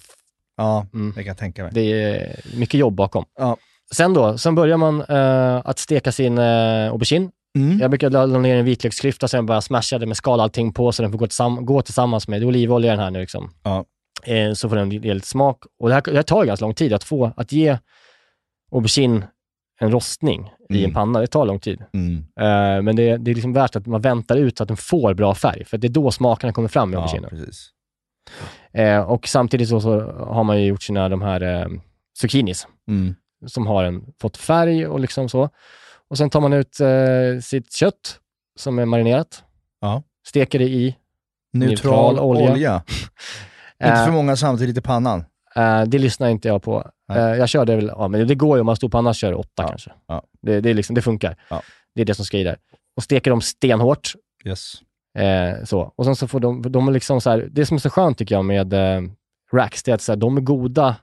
[0.57, 1.09] Ja, Mm.
[1.17, 1.73] det kan jag tänka mig.
[1.75, 3.25] Det är mycket jobb bakom.
[3.39, 3.57] Ja.
[3.95, 7.31] Sen då, sen börjar man eh, att steka sin uh, aubergine.
[7.59, 7.79] Mm.
[7.79, 10.93] Jag brukar la la ner en vitlöksklyfta, sen bara smasha det med skala allting på
[10.93, 13.51] så den får gå, tillsam- gå tillsammans med, det är olivolja den här nu liksom.
[13.63, 13.85] Ja.
[14.27, 15.65] Eh, så får den ge lite smak.
[15.79, 17.79] Och det här, det här tar ganska lång tid att få, att ge
[18.73, 19.23] aubergine
[19.81, 20.85] en rostning i Mm.
[20.85, 21.21] en panna.
[21.21, 21.83] Det tar lång tid.
[21.93, 22.17] Mm.
[22.41, 25.15] Eh, men det, det är liksom värt att man väntar ut så att den får
[25.15, 27.31] bra färg, för det är då smakerna kommer fram i Ja, auberginen.
[27.31, 27.71] precis.
[28.73, 31.67] Eh, och samtidigt så, så har man ju gjort sina de här eh,
[32.21, 33.15] zucchinis Mm.
[33.47, 35.49] som har en, fått färg och liksom så.
[36.15, 38.21] Och sen tar man ut eh, sitt kött
[38.59, 39.45] som är marinerat,
[39.81, 40.03] Ja.
[40.27, 40.97] steker det i
[41.53, 42.53] Neutral, Neutral olja.
[42.53, 42.83] olja.
[43.85, 45.25] Inte Eh, för många samtidigt i pannan.
[45.57, 46.91] Eh, det lyssnar inte jag på.
[47.09, 47.19] Nej.
[47.19, 49.35] Eh, jag körde väl, ja men det går ju om man står på annars kör
[49.35, 49.93] åtta Ja, kanske.
[50.07, 50.23] ja.
[50.43, 51.37] Det, det, är liksom, det funkar.
[51.51, 51.63] Ja.
[51.95, 52.57] Det är det som ska i där.
[52.97, 54.13] Och steker dem stenhårt.
[54.45, 54.75] Yes.
[55.19, 55.93] Eh, så.
[55.97, 58.19] Och sen så får de, de är liksom så här, det som är så skönt
[58.19, 59.03] tycker jag med eh,
[59.53, 60.97] racks, det är att så här, de är goda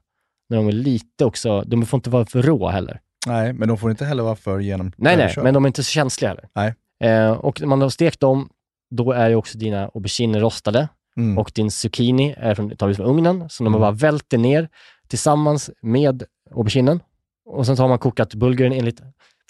[0.50, 3.02] när de är lite också, de får inte vara för rå heller.
[3.28, 5.84] Nej, men de får inte heller vara för genom Nej, nej, men de är inte
[5.84, 6.48] så känsliga heller.
[6.56, 6.74] Nej.
[7.04, 8.50] Eh, och när man har stekt dem,
[8.96, 11.38] då är ju också dina auberginer rostade Mm.
[11.38, 13.82] och din zucchini är från, tar vi från ugnen, så de Mm.
[13.82, 14.70] bara välter ner
[15.08, 16.24] tillsammans med
[16.56, 17.00] auberginen.
[17.46, 19.02] Och sen så har man kokat bulguren enligt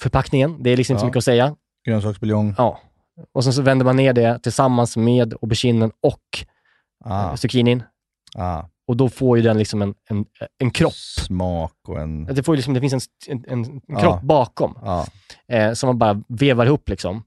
[0.02, 0.64] förpackningen.
[0.64, 1.08] Det är liksom inte så Ja.
[1.08, 1.56] mycket att säga.
[1.86, 2.56] Grönsaksbuljong.
[2.58, 2.80] Ja.
[3.34, 6.22] Och sen så vänder man ner det tillsammans med auberginen och
[7.06, 7.84] Ah, zucchinin.
[8.36, 8.64] ah.
[8.92, 10.26] Och då får ju den liksom en, en,
[10.60, 10.94] en kropp.
[10.94, 12.26] Smak och en...
[12.26, 12.94] Det, får ju liksom, det finns
[13.28, 14.00] en, en, en, Ja.
[14.00, 15.08] kropp bakom Ja.
[15.48, 16.90] eh, som man bara vevar ihop.
[16.90, 17.24] Liksom.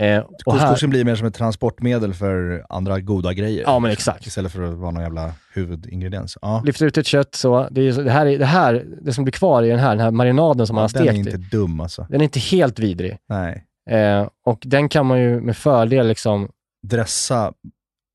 [0.00, 3.62] Eh, Couscousen blir mer som ett transportmedel för andra goda grejer.
[3.66, 4.26] ja, men exakt.
[4.26, 6.38] Istället för att vara någon jävla huvudingrediens.
[6.42, 6.62] Ja.
[6.64, 7.68] Lyfter ut ett kött så.
[7.70, 10.00] Det, är, det, här, är- det här, det som blir kvar i den här, den
[10.00, 12.06] här marinaden som man har den är stekt inte i, dum alltså.
[12.10, 13.18] den är inte helt vidrig.
[13.28, 13.64] Nej.
[13.90, 16.48] Eh, och den kan man ju med fördel liksom,
[16.86, 17.52] Dressa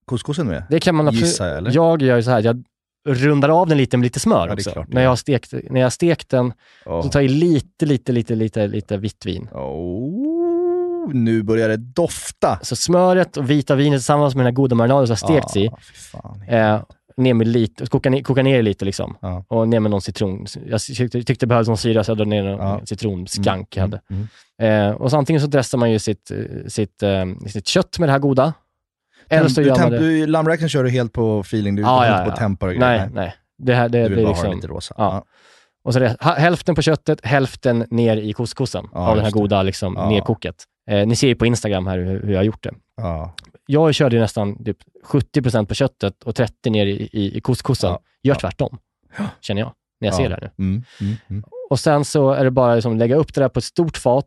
[0.07, 0.63] couscousen med?
[0.69, 1.71] det kan man absolut, Gissar jag, eller?
[1.75, 2.63] jag gör ju så här, jag
[3.05, 4.71] rundar av den lite med lite smör är också.
[4.71, 6.53] klart när, jag har stekt, när jag har stekt den
[6.85, 7.01] Åh.
[7.01, 9.49] så tar jag i lite, lite, lite, lite, lite vitt vin.
[9.51, 12.59] Oh, nu börjar det dofta!
[12.61, 15.67] Så smöret och vita vinet tillsammans med den här goda marinaden som har stekts i,
[15.67, 15.77] Ah,
[16.11, 16.41] fan.
[16.47, 16.81] eh,
[17.17, 19.17] ner med lite, koka ner, koka ner lite liksom.
[19.21, 19.43] Ja.
[19.47, 20.45] Och ner med någon citron.
[20.67, 22.81] Jag tyckte, tyckte det behövdes någon syra så jag drog ner någon Ja.
[22.85, 24.01] citronskank jag hade.
[24.09, 24.27] Mm,
[24.59, 24.89] mm.
[24.89, 26.31] Eh, och så antingen så dressar man ju sitt,
[26.67, 28.53] sitt, eh, sitt kött med det här goda.
[29.39, 29.97] Eller så gör man det...
[30.61, 32.35] du- kör du helt på feeling, du Ja, går ja, inte på ja.
[32.35, 32.97] tempar och grejer.
[32.97, 33.35] Nej, nej.
[33.57, 34.95] Det här, det, Du vill det bara liksom, ha det lite rosa.
[34.97, 35.25] ja.
[35.83, 39.63] Och så det, hälften på köttet, hälften ner i couscousen Ja, av det här goda
[39.63, 40.09] liksom, Ja.
[40.09, 40.55] nerkoket.
[40.89, 42.71] Eh, ni ser ju på Instagram här hur, hur jag har gjort det.
[42.97, 43.35] Ja.
[43.65, 47.89] Jag körde ju nästan typ 70% på köttet och 30% ner i, i, i couscousen.
[47.89, 47.99] Ja.
[48.23, 48.39] Gör Ja.
[48.39, 48.77] tvärtom,
[49.41, 50.17] känner jag, när jag Ja.
[50.17, 50.65] ser det här nu.
[50.65, 51.43] Mm, mm, mm.
[51.69, 54.25] Och sen så är det bara liksom lägga upp det där på ett stort fat,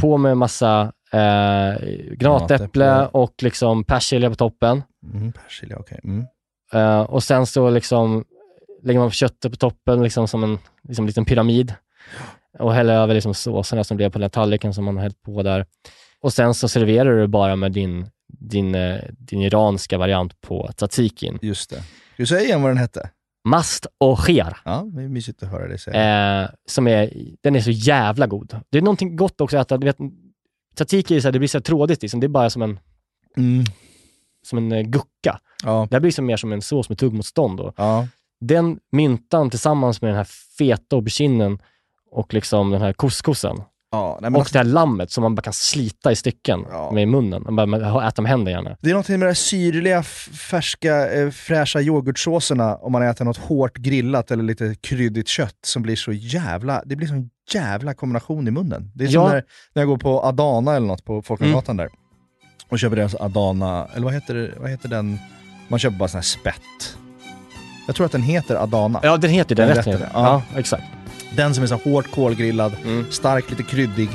[0.00, 1.82] på med massa eh,
[2.16, 4.82] granatäpple och liksom persilja på toppen.
[5.12, 6.00] Mm, persilja, okej.
[6.04, 6.26] Mm.
[6.72, 8.24] Eh, och sen så liksom
[8.82, 11.74] lägger man köttet på toppen liksom som en liksom liten pyramid.
[12.58, 15.42] Och häller över liksom såserna som blev på den tallriken som man har hällt på
[15.42, 15.66] där.
[16.20, 21.38] Och sen så serverar du bara med din, din, eh, din iranska variant på tzatzikin.
[21.42, 21.76] Just det.
[21.76, 23.10] Ska du säga igen vad den hette?
[23.44, 24.56] Mast och cher.
[24.64, 26.42] Ja, det är mysigt att höra dig säga.
[26.42, 28.60] Eh, som är, den är så jävla god.
[28.70, 29.78] Det är någonting gott också att äta.
[29.78, 29.98] Du vet,
[30.76, 32.20] tzatziki är så här, det blir så här trådigt, liksom.
[32.20, 32.78] det är bara som en,
[33.36, 33.64] Mm.
[34.46, 35.40] som en eh, gucka.
[35.64, 35.86] Ja.
[35.90, 37.60] Det här blir som mer som en sås med tuggmotstånd.
[37.60, 38.06] Och Ja.
[38.40, 40.28] den myntan tillsammans med den här
[40.58, 41.58] feta auberginen
[42.10, 45.42] och liksom den här couscousen Ja, nej, och alltså, det här lammet som man bara
[45.42, 46.90] kan slita i stycken Ja.
[46.92, 47.42] med i munnen.
[47.50, 48.76] Man bara äter med händerna gärna.
[48.80, 50.02] det är någonting med de här syrliga,
[50.50, 55.82] färska, eh, fräscha yoghurtsåserna om man äter något hårt grillat eller lite kryddigt kött som
[55.82, 58.90] blir så jävla, det blir sån jävla kombination i munnen.
[58.94, 59.22] Det är som Ja.
[59.28, 59.32] Mm.
[59.34, 61.88] när, när jag går på Adana eller något på Folkungagatan där
[62.68, 65.18] och köper deras Adana, eller vad heter, vad heter den?
[65.68, 66.96] Man köper bara sån här spett.
[67.86, 69.00] Jag tror att den heter Adana.
[69.02, 70.00] Ja, den heter den Den rätten.
[70.00, 70.42] ja.
[70.52, 70.58] Ja.
[70.58, 70.84] exakt.
[71.36, 73.06] Den som är så hårt kolgrillad, Mm.
[73.10, 74.08] stark, lite kryddig.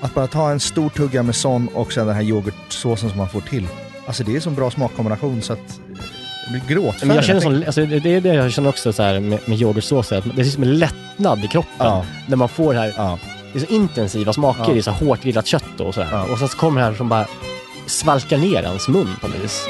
[0.00, 3.28] Att bara ta en stor tugga med sån och sen den här yoghurtsåsen som man
[3.28, 3.68] får till.
[4.06, 5.80] Alltså det är en sån bra smakkombination så att
[6.46, 7.06] jag blir gråtfärdig.
[7.06, 9.60] Men jag känner sån, alltså, det är det jag känner också så här med, med
[9.60, 12.04] yoghurtsås, att det är som en lättnad i kroppen ja.
[12.26, 12.94] när man får det här.
[12.96, 13.18] Ja.
[13.52, 14.74] Det är så intensiva smaker ja.
[14.74, 16.08] i så hårt grillat kött och sådär.
[16.12, 16.24] Ja.
[16.32, 17.26] Och sen så kommer det här som bara
[17.86, 19.68] svalkar ner ens mun på något vis.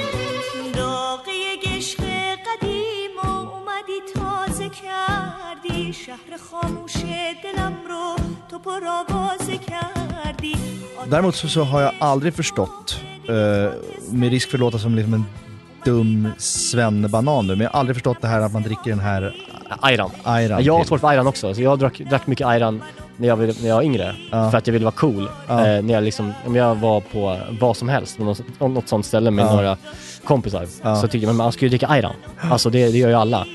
[11.08, 13.72] Däremot så, så har jag aldrig förstått, eh,
[14.10, 15.24] med risk för att låta som liksom en
[15.86, 19.34] dum svennebanan nu, men jag har aldrig förstått det här att man dricker den här
[19.80, 20.10] Ayran.
[20.22, 22.82] ayran Jag har svårt för ayran också, så jag drack, drack mycket ayran
[23.16, 24.14] när jag, när jag var yngre.
[24.30, 24.50] Ja.
[24.50, 25.28] För att jag ville vara cool.
[25.48, 25.66] Ja.
[25.66, 29.30] Eh, när jag, liksom, om jag var på vad som helst, något, något sånt ställe
[29.30, 29.54] med Ja.
[29.56, 29.76] några
[30.24, 30.66] kompisar,
[31.00, 32.14] så tyckte jag men man ska ju dricka ayran.
[32.40, 33.46] Alltså det, det gör ju alla.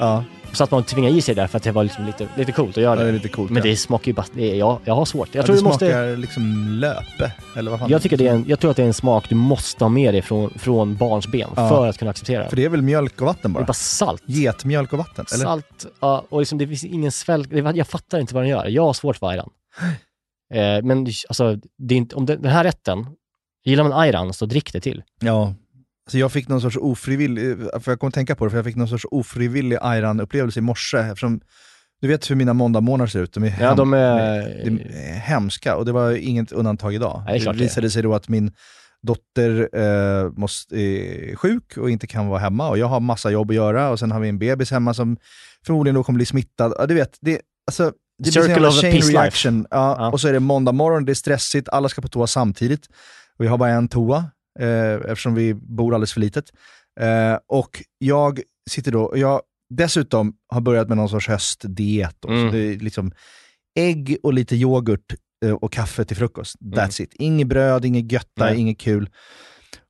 [0.53, 2.77] Så att man tvingar i sig det för att det var liksom lite, lite coolt
[2.77, 3.09] att göra ja, det det.
[3.09, 3.51] är lite coolt.
[3.51, 3.69] Men ja.
[3.69, 5.29] det smakar ju bara, det är, jag, jag har svårt.
[5.31, 5.85] Jag ja, tror det du måste...
[5.85, 8.83] smakar liksom löpe, eller vad fan Jag, tycker det är en, jag tror att det
[8.83, 11.69] är en smak du måste ha med dig från, från barns ben Ja.
[11.69, 12.61] för att kunna acceptera För det.
[12.61, 13.63] det är väl mjölk och vatten Det bara?
[13.63, 14.23] är bara salt.
[14.25, 15.25] Getmjölk och vatten?
[15.33, 15.43] Eller?
[15.45, 17.47] Salt, ja, och liksom det finns ingen svälg.
[17.49, 18.65] det Jag fattar inte vad den gör.
[18.65, 19.49] Jag har svårt för ayran.
[20.53, 23.05] Eh, men alltså, det är inte, om det, den här rätten,
[23.65, 25.03] gillar man ayran så drick det till.
[25.21, 25.53] Ja.
[26.09, 28.65] Så jag fick någon sorts ofrivillig, för jag kommer att tänka på det, för jag
[28.65, 31.41] fick någon sorts ofrivillig ayran-upplevelse i morse eftersom
[32.01, 33.33] du vet hur mina måndagmorgnar ser ut.
[33.33, 34.65] De är, Ja, hem- de är...
[34.65, 37.23] de är hemska och det var inget undantag idag.
[37.27, 38.51] Ja, det det visade sig då att min
[39.07, 43.49] dotter eh, måste, är sjuk och inte kan vara hemma och jag har massa jobb
[43.49, 45.17] att göra och sen har vi en bebis hemma som
[45.65, 46.73] förmodligen då kommer bli smittad.
[46.79, 47.83] Ja, du vet, det, alltså,
[48.23, 49.21] det blir Circle en of a chain peace life.
[49.23, 49.67] reaction.
[49.71, 50.11] Ja, Ja.
[50.11, 52.85] Och så är det måndag morgon, det är stressigt, alla ska på toa samtidigt.
[53.37, 54.25] Och vi har bara en toa
[54.59, 56.45] eh, eftersom vi bor alldeles för litet.
[56.99, 62.15] Eh, och jag sitter då, och jag dessutom har börjat med någon sorts höstdiet.
[62.19, 62.49] Då, Mm.
[62.51, 63.11] så det är liksom
[63.79, 65.13] ägg och lite yoghurt
[65.45, 66.55] eh, och kaffe till frukost.
[66.59, 67.13] That's it.
[67.13, 68.57] Inget bröd, inget götta, Nej.
[68.59, 69.09] inget kul.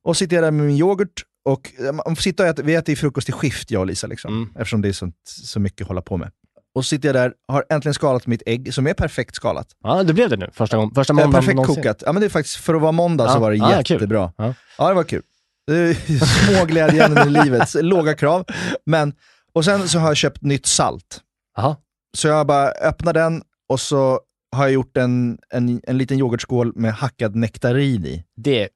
[0.04, 2.74] Och sitter jag där med min yoghurt och eh, man får sitta och äta, vi
[2.74, 4.48] äter frukost i skift jag och Lisa, liksom, Mm.
[4.56, 6.30] eftersom det är sånt, så mycket att hålla på med.
[6.74, 9.66] Och så sitter jag där, har äntligen skalat mitt ägg, som är perfekt skalat.
[9.84, 10.50] Ja, det blev det nu.
[10.52, 11.76] Första, gången, första måndagen perfekt någonsin.
[11.76, 12.02] kokat.
[12.06, 13.40] Ja, men det är faktiskt, för att vara måndag så Ja.
[13.40, 13.94] var det Ja, kul.
[13.94, 14.32] jättebra.
[14.36, 14.54] Ja.
[14.78, 14.88] Ja.
[14.88, 15.22] det var kul.
[15.66, 15.94] Det är
[16.56, 18.44] Små glädjeämnen i livet, låga krav.
[18.86, 19.12] Men,
[19.52, 21.20] och sen så har jag köpt nytt salt.
[21.56, 21.76] Jaha.
[22.16, 24.20] Så jag bara öppnar den och så
[24.56, 28.24] har jag gjort en, en, en liten yoghurtskål med hackad nektarin i.
[28.36, 28.68] Det,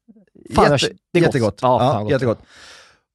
[0.55, 1.27] fan, Jätte, det är gott.
[1.27, 1.59] jättegott.
[1.63, 2.13] Ja, Ja, fan gott.
[2.13, 2.39] jättegott.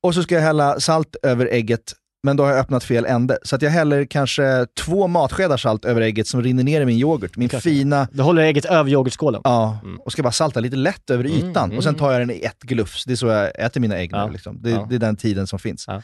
[0.04, 3.38] Och så ska jag hälla salt över ägget, men då har jag öppnat fel ände.
[3.43, 6.97] Så att jag häller kanske två matskedar salt över ägget som rinner ner i min
[6.97, 7.38] yoghurt.
[7.38, 7.69] Min Kanske.
[7.69, 8.07] fina...
[8.12, 9.41] Du håller ägget över yoghurtskålen.
[9.43, 9.97] Ja, Mm.
[9.99, 11.63] och ska bara salta lite lätt över Mm, ytan.
[11.65, 11.99] mm, och sen mm.
[11.99, 13.05] tar jag den i ett glufs.
[13.05, 14.25] Det är så jag äter mina ägg Ja.
[14.25, 14.31] nu.
[14.34, 14.62] Liksom.
[14.62, 14.88] Det, Ja.
[14.89, 15.86] det är den tiden som finns.
[15.88, 16.01] Ja.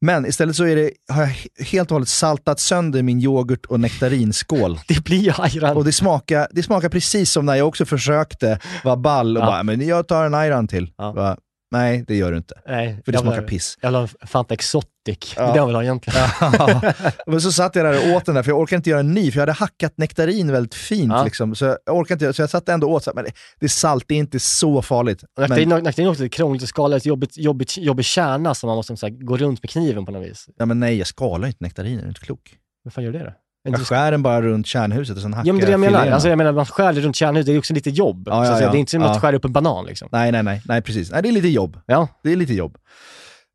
[0.00, 3.66] Men istället så är det, har jag he- helt och hållet saltat sönder min yoghurt
[3.66, 4.80] och nektarinskål.
[4.88, 5.76] Det blir ju ayran.
[5.76, 9.46] Och det smakar, det smakar precis som när jag också försökte vara ball och Ja.
[9.46, 10.90] bara, men jag tar en ayran till.
[10.98, 11.12] Ja.
[11.12, 11.36] Bara,
[11.70, 12.54] Nej, det gör du inte.
[12.66, 13.78] Nej, För det vill smakar piss.
[13.80, 14.88] Jag vill ha Fanta Exotic.
[15.04, 15.52] Det är Ja.
[15.52, 16.28] det jag vill ha egentligen.
[17.26, 19.14] Men så satt jag där och åt den där, för jag orkade inte göra en
[19.14, 21.12] ny, för jag hade hackat nektarin väldigt fint.
[21.12, 21.24] Ja.
[21.24, 23.68] Liksom, så jag orkade inte, så jag satt ändå åt, så men det, det är
[23.68, 25.24] salt, det är inte så farligt.
[25.38, 28.66] Nektarin Men, nektarin är också lite krångligt att skala, ett jobbigt, jobbigt, jobbig kärna som
[28.66, 30.46] man måste så här, gå runt med kniven på något vis.
[30.56, 32.54] ja, men nej, jag skalar inte nektarin, är du inte klok?
[32.84, 33.32] Hur fan gör du det då?
[33.72, 35.80] Jag skär den bara runt kärnhuset och sen hackar Ja men det är det jag
[35.80, 35.92] menar.
[35.98, 36.14] filéerna.
[36.14, 38.28] Alltså, jag menar, man skär det runt kärnhuset, det är också lite jobb.
[38.30, 38.70] Ja, ja, ja.
[38.70, 39.08] Det är inte som Ja.
[39.10, 40.08] att skära upp en banan liksom.
[40.12, 41.10] Nej, nej, nej, nej, precis.
[41.10, 41.78] Nej, det är lite jobb.
[41.86, 42.08] Ja.
[42.22, 42.76] Det är lite jobb.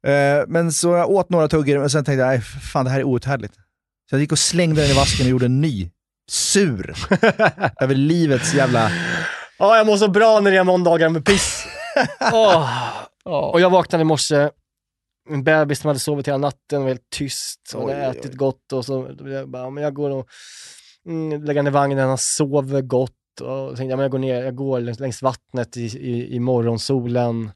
[0.08, 3.00] Eh, men så jag åt några tuggor, men sen tänkte jag, nej, fan det här
[3.00, 3.54] är outhärdligt.
[4.10, 5.90] Så jag gick och slängde den i vasken och gjorde en ny.
[6.32, 6.94] Sur.
[7.82, 8.92] Över livets jävla...
[9.60, 11.66] Ja, jag mår så bra när det är måndagar med piss.
[12.34, 12.70] Åh.
[13.26, 14.50] Och jag vaknade i morse,
[15.30, 18.38] en bebis som hade sovit hela natten, var helt tyst och hade Oj, ätit oj.
[18.38, 20.28] gott och så jag bara, men jag går och
[21.08, 23.12] mm, lägger ner vagnen, han sover gott.
[23.42, 26.40] Och tänkte jag, men jag går ner, jag går längs, längs vattnet i, i, i
[26.40, 27.52] morgonsolen,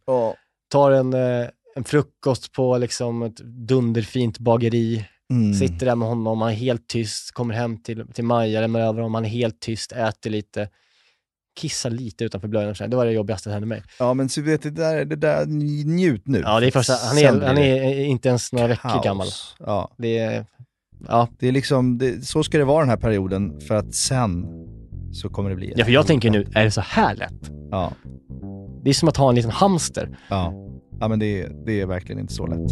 [0.72, 5.54] tar en, eh, en frukost på liksom ett dunderfint bageri, Mm.
[5.54, 8.94] sitter där med honom, han är helt tyst, kommer hem till, till Maja, lämnar över
[8.94, 10.70] honom, han är helt tyst, äter lite,
[11.58, 12.76] kissar lite utanför blöjan.
[12.90, 13.84] Det var det jobbigaste som hände mig.
[14.00, 15.46] Ja, men så vet du, det där, det där,
[15.86, 16.42] njut nu.
[16.46, 19.04] Ja, det är första, han, är, han är inte ens några veckor kaos.
[19.06, 19.28] gammal.
[19.60, 20.46] Ja, Det är,
[21.08, 21.28] ja.
[21.40, 24.46] det är liksom, det, så ska det vara den här perioden, för att sen
[25.12, 25.74] så kommer det bli...
[25.76, 27.52] ja, för jag tänker nu, är det så här lätt?
[27.72, 27.92] Ja,
[28.84, 30.18] Det är som att ha en liten hamster.
[30.30, 30.54] ja.
[31.00, 32.72] ja men det, det är verkligen inte så lätt.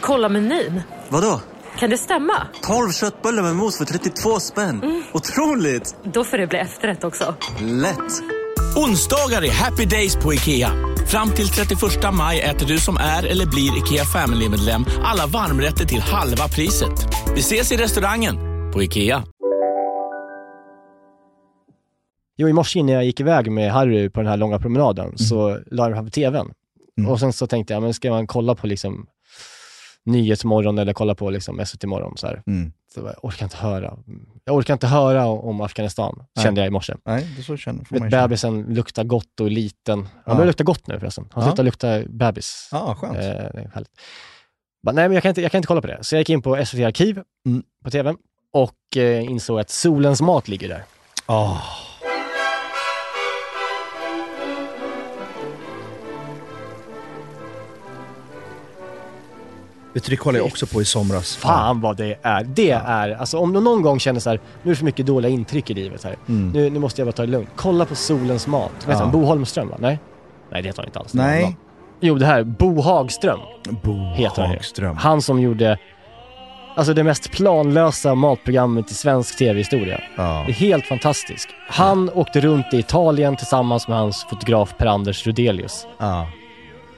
[0.00, 0.82] Kolla menyn.
[1.08, 1.40] Vadå?
[1.78, 2.34] Kan det stämma?
[2.62, 5.04] 12 köttbullar med mos för 32 spänn.
[5.12, 5.96] Otroligt!
[6.04, 7.34] Då får det bli efterrätt också.
[7.60, 8.22] Lätt!
[8.76, 10.70] Onsdagar är happy days på IKEA.
[11.06, 11.80] Fram till 31
[12.12, 17.08] maj äter du som är eller blir IKEA Family-medlem alla varmrätter till halva priset.
[17.34, 18.36] Vi ses i restaurangen
[18.72, 19.22] på IKEA.
[22.36, 25.58] Jo, i morse innan jag gick iväg med Harry på den här långa promenaden så
[25.66, 26.52] la jag framför tvn.
[26.98, 27.10] Mm.
[27.10, 29.06] Och sen så tänkte jag, men ska man kolla på liksom
[30.06, 32.42] Nyhetsmorgon eller kolla på liksom SVT Morgon så här.
[32.46, 32.72] Mm.
[32.94, 33.98] Så jag orkar inte höra.
[34.44, 36.44] Jag orkar inte höra om Afghanistan, Nej.
[36.44, 36.94] kände jag i morse.
[37.04, 38.22] Nej, det så känner, man ju känna.
[38.28, 39.98] bebisen luktar gott och är liten.
[39.98, 40.34] Han Ja.
[40.34, 41.28] börjar lukta gott nu förresten.
[41.32, 41.48] Han Ja.
[41.50, 42.68] slutar lukta bebis.
[42.72, 43.16] Ja, skönt.
[43.18, 43.22] Eh,
[43.74, 43.90] härligt.
[44.86, 45.98] Bara, nej, men jag kan, inte, jag kan inte kolla på det.
[46.04, 47.62] Så jag gick in på SVT Arkiv Mm.
[47.84, 48.14] på tv
[48.52, 50.84] och eh, insåg att Solens mat ligger där.
[51.26, 51.62] Åh.
[60.00, 61.36] Vet du, det kollade jag också på i somras.
[61.36, 62.44] Fan vad det är.
[62.44, 65.06] Det är, alltså om du någon gång känner så här, nu är det för mycket
[65.06, 66.16] dåliga intryck i livet här.
[66.28, 66.50] Mm.
[66.50, 67.48] Nu, nu måste jag bara ta det lugnt.
[67.56, 68.70] Kolla på Solens mat.
[68.86, 69.02] Vet Ja.
[69.04, 69.10] han?
[69.12, 69.76] Bo Holmström va?
[69.78, 69.98] Nej?
[70.52, 71.14] Nej det heter han inte alls.
[71.14, 71.56] Nej.
[72.00, 73.38] Jo det här, Bo Hagström.
[73.82, 74.50] Bo heter han.
[74.50, 74.96] Hagström.
[74.96, 75.78] Han som gjorde,
[76.76, 80.00] alltså det mest planlösa matprogrammet i svensk tv-historia.
[80.16, 80.42] Ja.
[80.46, 81.48] Det är helt fantastiskt.
[81.68, 85.86] Han åkte runt i Italien tillsammans med hans fotograf Per-Anders Rudelius.
[85.98, 86.26] Ja.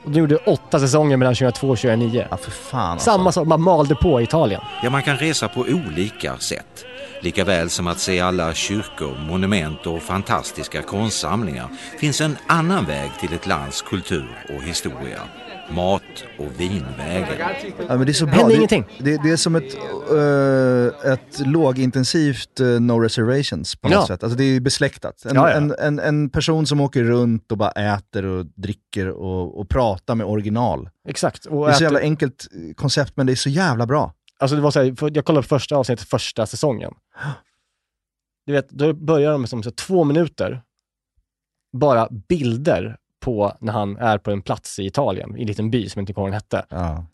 [0.04, 2.26] Och de gjorde åtta säsonger mellan 2002 och 2009.
[2.30, 3.04] Ja, för fan alltså.
[3.10, 4.60] Samma sak, man malde på i Italien.
[4.82, 6.84] Ja, man kan resa på olika sätt.
[7.20, 13.10] Lika väl som att se alla kyrkor, monument och fantastiska konstsamlingar finns en annan väg
[13.20, 15.20] till ett lands kultur och historia.
[15.70, 16.02] Mat
[16.38, 17.36] och vinvägen.
[17.88, 18.34] Ja, men det är så bra.
[18.34, 18.84] Händer det, ingenting.
[18.98, 19.74] Det, det är som ett,
[21.04, 24.06] eh, ett lågintensivt eh, no reservations på något Ja.
[24.06, 24.22] sätt.
[24.22, 25.24] Alltså det är besläktat.
[25.24, 25.56] En, Ja, ja.
[25.56, 30.14] En, en, en person som åker runt och bara äter och dricker och, och pratar
[30.14, 30.90] med original.
[31.08, 31.42] Exakt.
[31.42, 32.46] Det Och är så äter- jävla enkelt
[32.76, 34.14] koncept men det är så jävla bra.
[34.38, 36.92] Alltså det var så här, för jag kollade på första avsnittet första säsongen.
[38.46, 40.62] Du vet, då börjar de med som så två minuter,
[41.78, 45.88] bara bilder på när han är på en plats i Italien, i en liten by
[45.88, 46.64] som jag inte kommer ihåg hette.
[46.68, 47.06] Ja.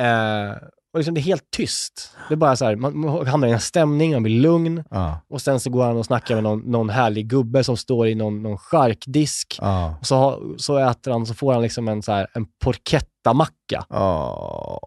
[0.00, 0.56] Eh,
[0.92, 2.16] och liksom det är helt tyst.
[2.28, 5.20] Det är bara så här, man, man hamnar i en stämning, man blir lugn Ja.
[5.28, 8.14] och sen så går han och snackar med någon, någon härlig gubbe som står i
[8.14, 9.58] någon, någon charkdisk.
[9.60, 9.96] Ja.
[10.00, 13.84] Och så, så äter han, så får han liksom en, så här, en porchetta-macka.
[13.88, 14.80] Ja,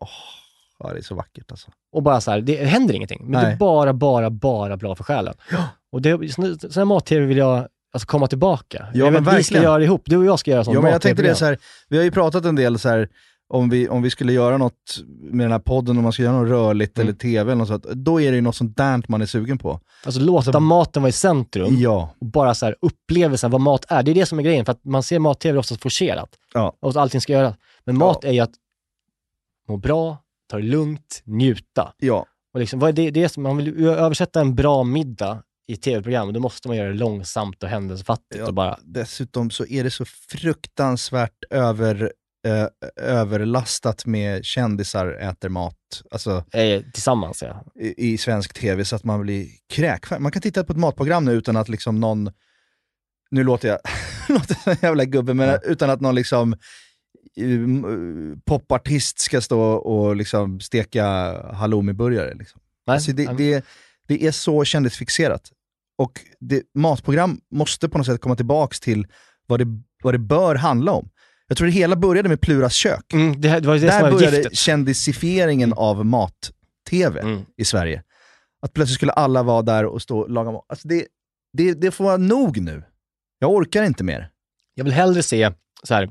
[0.79, 1.71] ja, det är så vackert alltså.
[1.91, 3.21] Och bara så här, det händer ingenting.
[3.23, 3.53] Men det Nej.
[3.53, 5.33] är bara, bara, bara bra för själen.
[5.91, 6.45] Och det, sån
[6.75, 8.87] här mat-tv vill jag alltså, komma tillbaka.
[8.93, 10.01] Ja, jag men vet, vi ska göra det ihop.
[10.05, 11.57] Du och jag ska göra sån Ja, men jag tänkte det så här,
[11.89, 13.09] vi har ju pratat en del så här
[13.49, 16.39] om vi, om vi skulle göra något med den här podden, om man ska göra
[16.41, 17.07] något rörligt Mm.
[17.07, 19.57] eller tv eller något sånt, då är det ju något sånt där man är sugen
[19.57, 19.79] på.
[20.05, 21.75] Alltså låta maten vara i centrum.
[21.77, 22.13] Ja.
[22.19, 24.03] Och bara så här, upplevelsen vad mat är.
[24.03, 24.65] Det är det som är grejen.
[24.65, 26.29] För att man ser mat-tv oftast forcerat.
[26.53, 26.73] Ja.
[26.79, 27.55] Och allting ska göras.
[27.85, 28.53] Men mat är ju att
[29.67, 30.17] må bra,
[30.49, 31.93] ta det lugnt, njuta.
[31.97, 32.25] Ja.
[32.53, 35.75] Och liksom, vad är det, det är som, man vill översätta en bra middag i
[35.75, 39.83] tv-program, då måste man göra det långsamt och händelsefattigt Ja, och bara Dessutom så är
[39.83, 42.13] det så fruktansvärt över,
[42.47, 46.03] eh, överlastat med kändisar äter mat.
[46.11, 47.63] Alltså, eh, tillsammans ja.
[47.75, 50.21] i, i svensk tv så att man blir kräkfärdig.
[50.21, 52.31] Man kan titta på ett matprogram nu utan att liksom någon,
[53.31, 53.79] nu låter jag,
[54.29, 56.53] låter som en jävla gubbe, men utan att någon liksom
[57.37, 61.05] eh, popartist ska stå och liksom steka
[61.53, 62.33] halloumiburgare.
[62.33, 62.61] Liksom.
[62.87, 63.65] Nej, Alltså det, det,
[64.07, 65.51] det är så kändisfixerat.
[65.97, 69.07] Och det, matprogram måste på något sätt komma tillbaks till
[69.47, 69.65] vad det,
[70.03, 71.09] vad det bör handla om.
[71.47, 73.13] Jag tror det hela började med Pluras kök.
[73.13, 74.57] Mm, det, det Där började giftet.
[74.57, 77.41] kändisifieringen av mat-tv Mm.
[77.57, 78.03] i Sverige.
[78.61, 80.65] Att plötsligt skulle alla vara där och stå och laga mat.
[80.69, 81.05] Alltså det,
[81.53, 82.83] det, det får vara nog nu.
[83.39, 84.29] Jag orkar inte mer.
[84.73, 85.51] Jag vill hellre se
[85.83, 86.09] så här,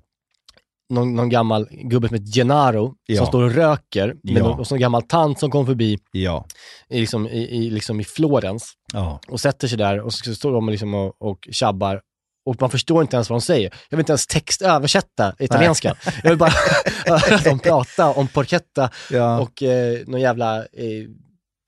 [0.92, 3.16] någon, någon gammal gubbe som heter Gennaro Ja.
[3.18, 4.42] som står och röker med Ja.
[4.42, 6.44] någon, och så en gammal tant som kom förbi Ja.
[6.90, 9.20] i, liksom, i, i, liksom i Florens Ja.
[9.28, 12.00] och sätter sig där och så står de liksom och, och tjabbar
[12.46, 13.70] och man förstår inte ens vad de säger.
[13.90, 15.96] Jag vill inte ens textöversätta italienska.
[16.22, 16.52] Jag vill bara
[17.06, 19.40] höra dem prata om porchetta Ja.
[19.40, 20.64] och eh, någon jävla eh,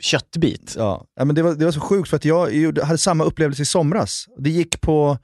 [0.03, 0.75] köttbit.
[0.79, 1.05] Ja.
[1.17, 3.63] Ja, men det, var, det var så sjukt för att jag gjorde, hade samma upplevelse
[3.63, 4.25] i somras.
[4.39, 5.19] Det gick på,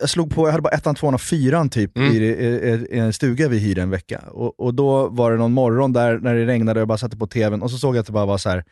[0.00, 2.12] jag slog på, jag hade bara ettan, tvåan och fyran typ Mm.
[2.12, 4.20] i, i, i en stuga vi hyrde en vecka.
[4.30, 7.16] Och, och då var det någon morgon där när det regnade och jag bara satte
[7.16, 8.64] på tvn och så såg jag att det bara var så här.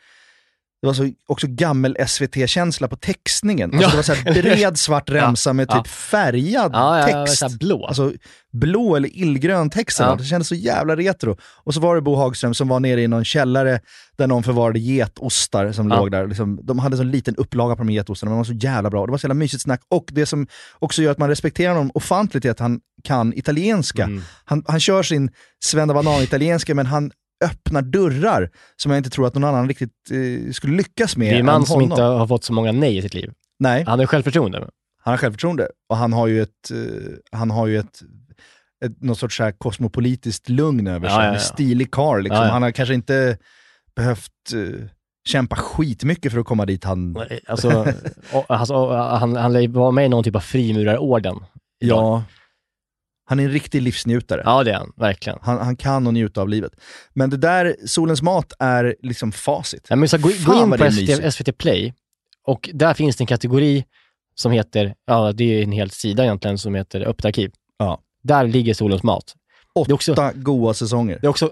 [0.81, 3.69] Det var så också gammel SVT-känsla på textningen.
[3.73, 3.89] Alltså Ja.
[3.89, 5.83] Det var så här bred svart remsa med typ Ja.
[5.83, 7.41] färgad Ja, ja, ja, text.
[7.41, 7.85] här blå.
[7.85, 8.13] Alltså
[8.53, 9.99] blå eller illgrön text.
[9.99, 10.15] Ja.
[10.15, 11.37] Det kändes så jävla retro.
[11.63, 13.79] Och så var det Bo Hagström som var nere i någon källare
[14.17, 15.97] där någon förvarade getostar som Ja.
[15.99, 16.27] låg där.
[16.27, 18.89] Liksom, de hade en sån liten upplaga på de getostarna, men de var så jävla
[18.89, 19.05] bra.
[19.05, 19.81] Det var så jävla mysigt snack.
[19.89, 20.47] Och det som
[20.79, 24.03] också gör att man respekterar honom ofantligt är att han kan italienska.
[24.03, 24.21] Mm.
[24.45, 25.31] Han, han kör sin
[25.65, 27.11] svennebanan-italienska, men han
[27.45, 31.35] öppnar dörrar som jag inte tror att någon annan riktigt eh, skulle lyckas med Det
[31.35, 33.31] är en man som inte har fått så många nej i sitt liv.
[33.59, 33.83] Nej.
[33.87, 34.57] Han har självförtroende.
[35.03, 38.01] Han har självförtroende och han har ju ett, eh, han har ju ett,
[38.85, 41.23] ett något sorts så här kosmopolitiskt lugn över Ja, sig.
[41.23, 41.39] ja, En ja.
[41.39, 42.21] stilig karl.
[42.23, 42.37] Liksom.
[42.41, 42.51] Ja, ja.
[42.51, 43.37] Han har kanske inte
[43.95, 44.85] behövt eh,
[45.27, 47.17] kämpa skitmycket för att komma dit han...
[47.47, 47.85] Alltså,
[48.47, 51.35] alltså, han, han lär ju vara med i någon typ av frimurarorden.
[51.79, 52.23] ja.
[53.29, 54.41] Han är en riktig livsnjutare.
[54.45, 54.91] Ja, det är han.
[54.97, 55.39] Verkligen.
[55.41, 56.71] Han, han kan och njuta av livet.
[57.13, 59.87] Men det där, Solens mat, är liksom facit.
[59.89, 61.33] Ja, men så gå, gå in på SVT.
[61.33, 61.93] SVT Play
[62.47, 63.85] och där finns det en kategori
[64.35, 67.51] som heter, ja det är en hel sida egentligen, som heter Öppet arkiv.
[67.77, 67.99] Ja.
[68.23, 69.33] Där ligger Solens mat.
[69.75, 71.17] Åtta också, goa säsonger.
[71.21, 71.51] det är också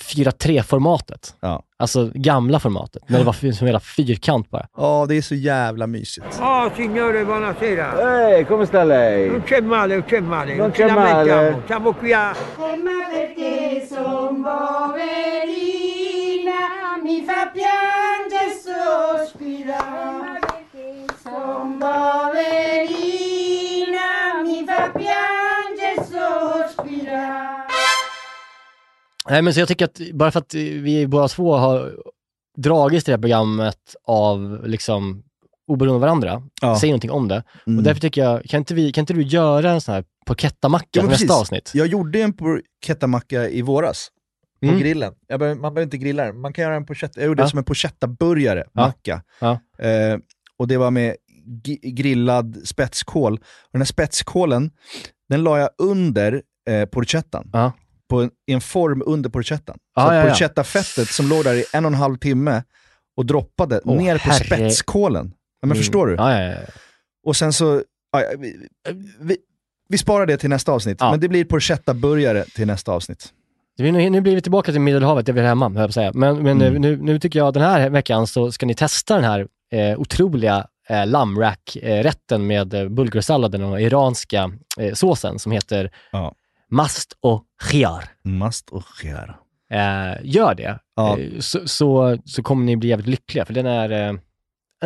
[0.00, 1.34] 4-3-formatet.
[1.40, 1.62] Ja.
[1.76, 4.66] Alltså gamla formatet, när det var som en hela fyrkant bara.
[4.76, 6.40] Ja, det är så jävla mysigt.
[6.40, 7.90] Oh signore, buonasera.
[7.90, 9.30] Hej, come sta lei?
[9.30, 10.56] Non c'è male, non c'è male.
[10.56, 11.56] Non c'è male.
[11.66, 12.34] Siamo qui a...
[12.58, 15.32] Ma perché son poverina,
[17.02, 18.54] mi fa piangere e
[19.28, 20.40] sospirare.
[21.22, 23.28] Son poverina,
[24.44, 27.62] mi fa piangere e sospirare.
[29.30, 31.92] Nej men så jag tycker att bara för att vi båda två har
[32.56, 35.22] dragits till det här programmet av liksom
[35.66, 36.78] oberoende av varandra, Ja.
[36.80, 37.42] säger någonting om det.
[37.66, 37.78] Mm.
[37.78, 40.86] Och därför tycker jag, kan inte, vi, kan inte du göra en sån här porchettamacka
[40.92, 41.30] Ja, nästa precis.
[41.30, 41.70] avsnitt?
[41.74, 44.08] Jag gjorde en porchettamacka i våras.
[44.60, 44.80] På Mm.
[44.80, 45.12] grillen.
[45.28, 46.40] Behöver, man behöver inte grilla den.
[46.40, 47.20] Man kan göra en porchetta.
[47.20, 47.44] Jag gjorde Ja.
[47.44, 48.80] det som en porchettaburgare, Ja.
[48.86, 49.22] macka.
[49.40, 49.52] Ja.
[49.78, 50.18] Eh,
[50.58, 51.16] och det var med
[51.82, 53.32] grillad spetskål.
[53.34, 54.70] Och den här spetskålen,
[55.28, 57.50] den la jag under eh, porchettan.
[58.14, 59.78] På en, I en form under porchettan.
[59.94, 60.30] Ja, så att ja.
[60.30, 62.62] porchettafettet som låg där i en och en halv timme
[63.16, 65.26] och droppade Åh, ner på herre- spetskålen.
[65.60, 65.78] Ja, men Mm.
[65.78, 66.14] förstår du?
[66.14, 66.54] Ja, ja.
[67.26, 67.82] Och sen så,
[68.38, 68.68] vi,
[69.20, 69.36] vi,
[69.88, 73.32] vi sparar det till nästa avsnitt, men det blir porchettaburgare till nästa avsnitt.
[73.78, 75.94] Nu, nu blir vi tillbaka till Medelhavet, där vi är hemma, höll jag på att
[75.94, 76.12] säga.
[76.14, 76.82] Men, men Mm.
[76.82, 80.66] nu, nu tycker jag den här veckan så ska ni testa den här eh, otroliga
[80.88, 86.34] eh, lammrack-rätten med eh, bulgursalladen och iranska eh, såsen som heter Ja.
[86.74, 88.04] Mast och khiyar.
[88.24, 89.36] Mast och skär.
[89.70, 91.18] Eh, gör det, Ja.
[91.18, 94.18] eh, så, så, så kommer ni bli jävligt lyckliga, för den är eh,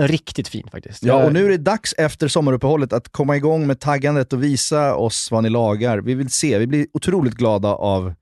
[0.06, 1.02] riktigt fin faktiskt.
[1.02, 4.94] Ja, och nu är det dags efter sommaruppehållet att komma igång med taggandet och visa
[4.94, 5.98] oss vad ni lagar.
[5.98, 8.14] Vi vill se, vi blir otroligt glada av...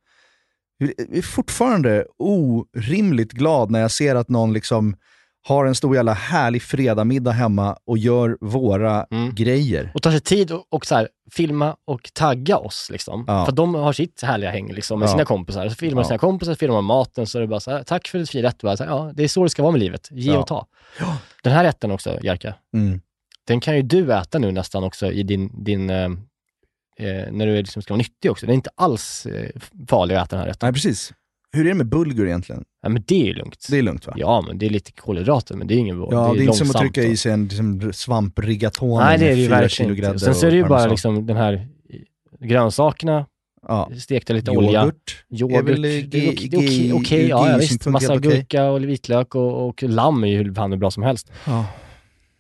[0.78, 4.96] Vi är fortfarande orimligt glad när jag ser att någon liksom
[5.46, 9.34] har en stor jävla härlig fredagmiddag hemma och gör våra Mm.
[9.34, 9.90] grejer.
[9.94, 12.88] och tar sig tid och, och så här, filma och tagga oss.
[12.92, 13.24] Liksom.
[13.26, 13.44] Ja.
[13.44, 15.10] För de har sitt härliga häng liksom, med Ja.
[15.12, 15.68] sina kompisar.
[15.68, 16.06] Så filmar Ja.
[16.06, 18.62] sina kompisar, filmar maten, så är det bara så här, tack för ett fin rätt.
[18.62, 20.38] Bara, så här, ja, det är så det ska vara med livet, ge Ja.
[20.38, 20.66] och ta.
[21.42, 23.00] Den här rätten också, Jerka, Mm.
[23.46, 26.04] den kan ju du äta nu nästan också i din, din eh,
[26.98, 28.46] eh, när du liksom ska vara nyttig också.
[28.46, 29.50] Det är inte alls eh,
[29.88, 30.66] farlig att äta den här rätten.
[30.66, 31.12] Nej, precis.
[31.56, 32.64] Hur är det med bulgur egentligen?
[32.82, 33.66] Ja, men det är ju lugnt.
[33.70, 34.14] Det är lugnt va?
[34.16, 36.70] Ja, men det är lite kolhydrater, men det är ingen Ja, det är, inte som
[36.70, 40.18] att trycka i sig en liksom, svamprigatone Nej, det är med det ju verkligen inte.
[40.18, 41.68] Sen så är det ju bara liksom den här
[42.40, 43.26] grönsakerna,
[43.68, 43.90] Ja.
[43.98, 44.80] stekta lite olja.
[44.80, 45.24] Yoghurt.
[45.30, 45.58] Yoghurt.
[45.58, 47.86] är väl Det är okej, ur ja, ja visst.
[47.86, 51.32] Massa gurka och vitlök och, och lamm är ju hur fan bra som helst.
[51.46, 51.66] Ja.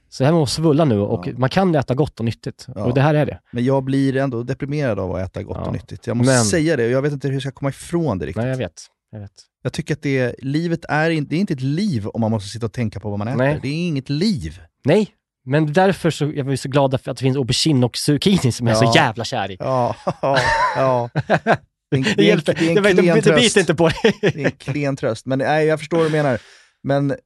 [0.08, 1.32] Så det här måste svulla nu och Ja.
[1.36, 2.66] man kan äta gott och nyttigt.
[2.74, 2.84] Ja.
[2.84, 3.40] Och det här är det.
[3.52, 5.66] Men jag blir ändå deprimerad av att äta gott Ja.
[5.66, 6.06] och nyttigt.
[6.06, 8.26] Jag måste Men- säga det, och jag vet inte hur jag ska komma ifrån det
[8.26, 8.42] riktigt.
[8.42, 8.82] Nej, jag vet.
[9.10, 9.32] Jag vet.
[9.62, 12.48] Jag tycker att det, livet är, in, det är inte ett liv om man måste
[12.48, 13.38] sitta och tänka på vad man äter.
[13.38, 13.58] Nej.
[13.62, 14.60] Det är inget liv.
[14.84, 15.08] Nej,
[15.44, 18.66] men därför så jag var så glad för att det finns aubergine och zucchini som
[18.66, 19.56] jag är så jävla kär i.
[19.60, 20.38] Ja, ja,
[20.76, 21.10] ja.
[21.90, 23.56] Det är en, Det är en, det är en Jag klen det biter tröst.
[23.56, 24.18] inte på dig.
[24.20, 25.26] Det är en klen tröst.
[25.26, 26.38] Men nej, jag förstår vad du menar.
[26.82, 27.16] Men, eh,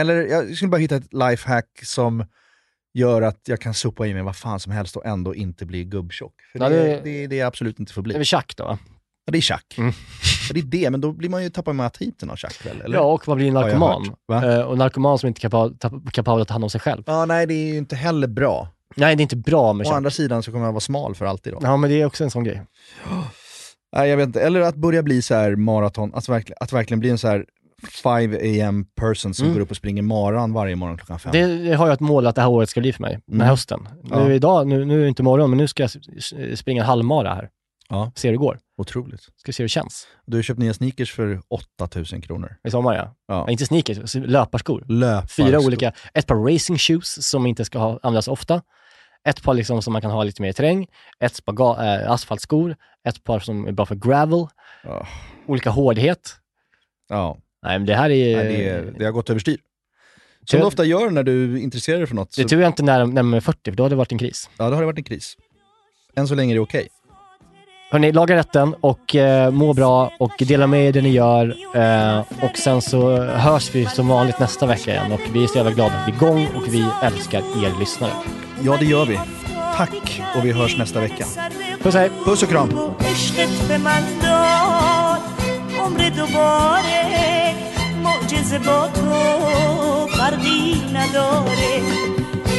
[0.00, 2.24] eller jag skulle bara hitta ett lifehack som
[2.94, 5.84] gör att jag kan sopa i mig vad fan som helst och ändå inte bli
[5.84, 6.34] gubbtjock.
[6.52, 8.14] För Ja, det, det- det, det, det är absolut inte får Det är bli.
[8.14, 8.78] väl tjack då?
[9.26, 9.74] Ja, det är tjack.
[9.78, 9.92] Mm.
[10.50, 12.80] Ja, det är det, men då blir man ju, tappar man aptiten av tjack väl?
[12.80, 12.96] Eller?
[12.96, 14.14] Ja, och man blir narkoman.
[14.32, 17.02] Eh, och narkoman som inte är kapabel att ta hand om sig själv.
[17.06, 18.68] Ja, nej, det är ju inte heller bra.
[18.96, 21.24] Nej, det är inte bra med Å andra sidan så kommer jag vara smal för
[21.26, 21.58] alltid då.
[21.62, 22.62] Ja, men det är också en sån grej.
[23.96, 24.40] Nej, jag vet inte.
[24.40, 27.44] Eller att börja bli så här maraton, att verkligen, att verkligen bli en så här
[28.02, 28.36] 5
[28.68, 29.54] am person som Mm.
[29.54, 31.32] går upp och springer maran varje morgon klockan fem.
[31.32, 33.46] Det, har jag ett mål att det här året ska bli för mig, den här
[33.46, 33.50] Mm.
[33.50, 33.88] hösten.
[34.10, 34.24] Ja.
[34.24, 35.90] Nu idag, nu, nu är det inte morgon, men nu ska jag
[36.58, 37.48] springa en halvmara här.
[37.94, 38.12] Ja.
[38.14, 38.58] Se hur det går.
[38.76, 39.20] Otroligt.
[39.36, 40.06] Ska se hur det känns.
[40.26, 42.56] Du har köpt nya sneakers för 8000 kronor.
[42.68, 43.14] I sommar ja.
[43.28, 43.50] Ja.
[43.50, 44.84] inte sneakers, löparskor.
[44.88, 45.44] Löparskor.
[45.44, 45.92] Fyra olika.
[46.14, 48.62] Ett par racing shoes som inte ska ha, användas ofta.
[49.28, 50.86] Ett par liksom som man kan ha lite mer i terräng.
[51.20, 52.76] Ett par äh, asfaltskor.
[53.08, 54.46] Ett par som är bra för gravel.
[54.84, 55.06] Ja.
[55.46, 56.36] Olika hårdhet.
[57.08, 57.38] Ja.
[57.62, 58.36] Nej, men det här är...
[58.36, 59.58] Nej, det, är- det har gått överstyr.
[60.46, 62.36] Som du ofta gör när du intresserar dig för något.
[62.36, 64.12] Det Så, tror jag inte när, när man är 40, för då har det varit
[64.12, 64.50] en kris.
[64.58, 65.36] ja, då har det varit en kris.
[66.16, 66.88] Än så länge är det okej.
[67.93, 71.55] Hörni, laga rätten och eh, må bra och dela med er det ni gör.
[71.75, 75.57] Eh, och sen så hörs vi som vanligt nästa vecka igen och vi är så
[75.57, 78.11] jävla glada att vi är igång och vi älskar er lyssnare.
[78.63, 79.19] Ja, det gör vi.
[79.75, 81.25] Tack och vi hörs nästa vecka.
[81.83, 82.09] Puss hej!
[82.25, 82.69] Puss och kram!
[82.99, 85.21] عشقت به من داد
[85.79, 87.55] عمر دوباره
[88.03, 89.11] معجزه با تو
[90.07, 91.81] فرقی نداره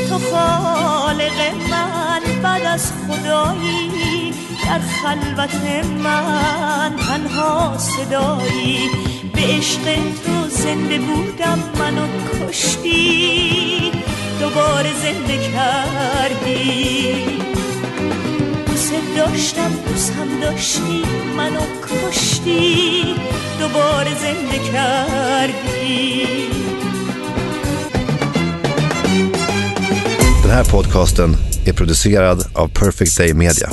[0.09, 1.39] تو خالق
[1.71, 4.33] من بعد از خدایی
[4.66, 5.56] در خلوت
[6.04, 8.90] من تنها صدایی
[9.34, 9.84] به عشق
[10.26, 13.92] تو زنده بودم منو کشتی
[14.40, 17.16] دوباره زنده کردی
[18.66, 21.04] دوست داشتم دوستم داشتی
[21.38, 21.60] منو
[21.90, 23.16] کشتی
[23.60, 26.28] دوباره زنده کردی
[30.44, 33.70] Den här podcasten är producerad av Perfect Day Media.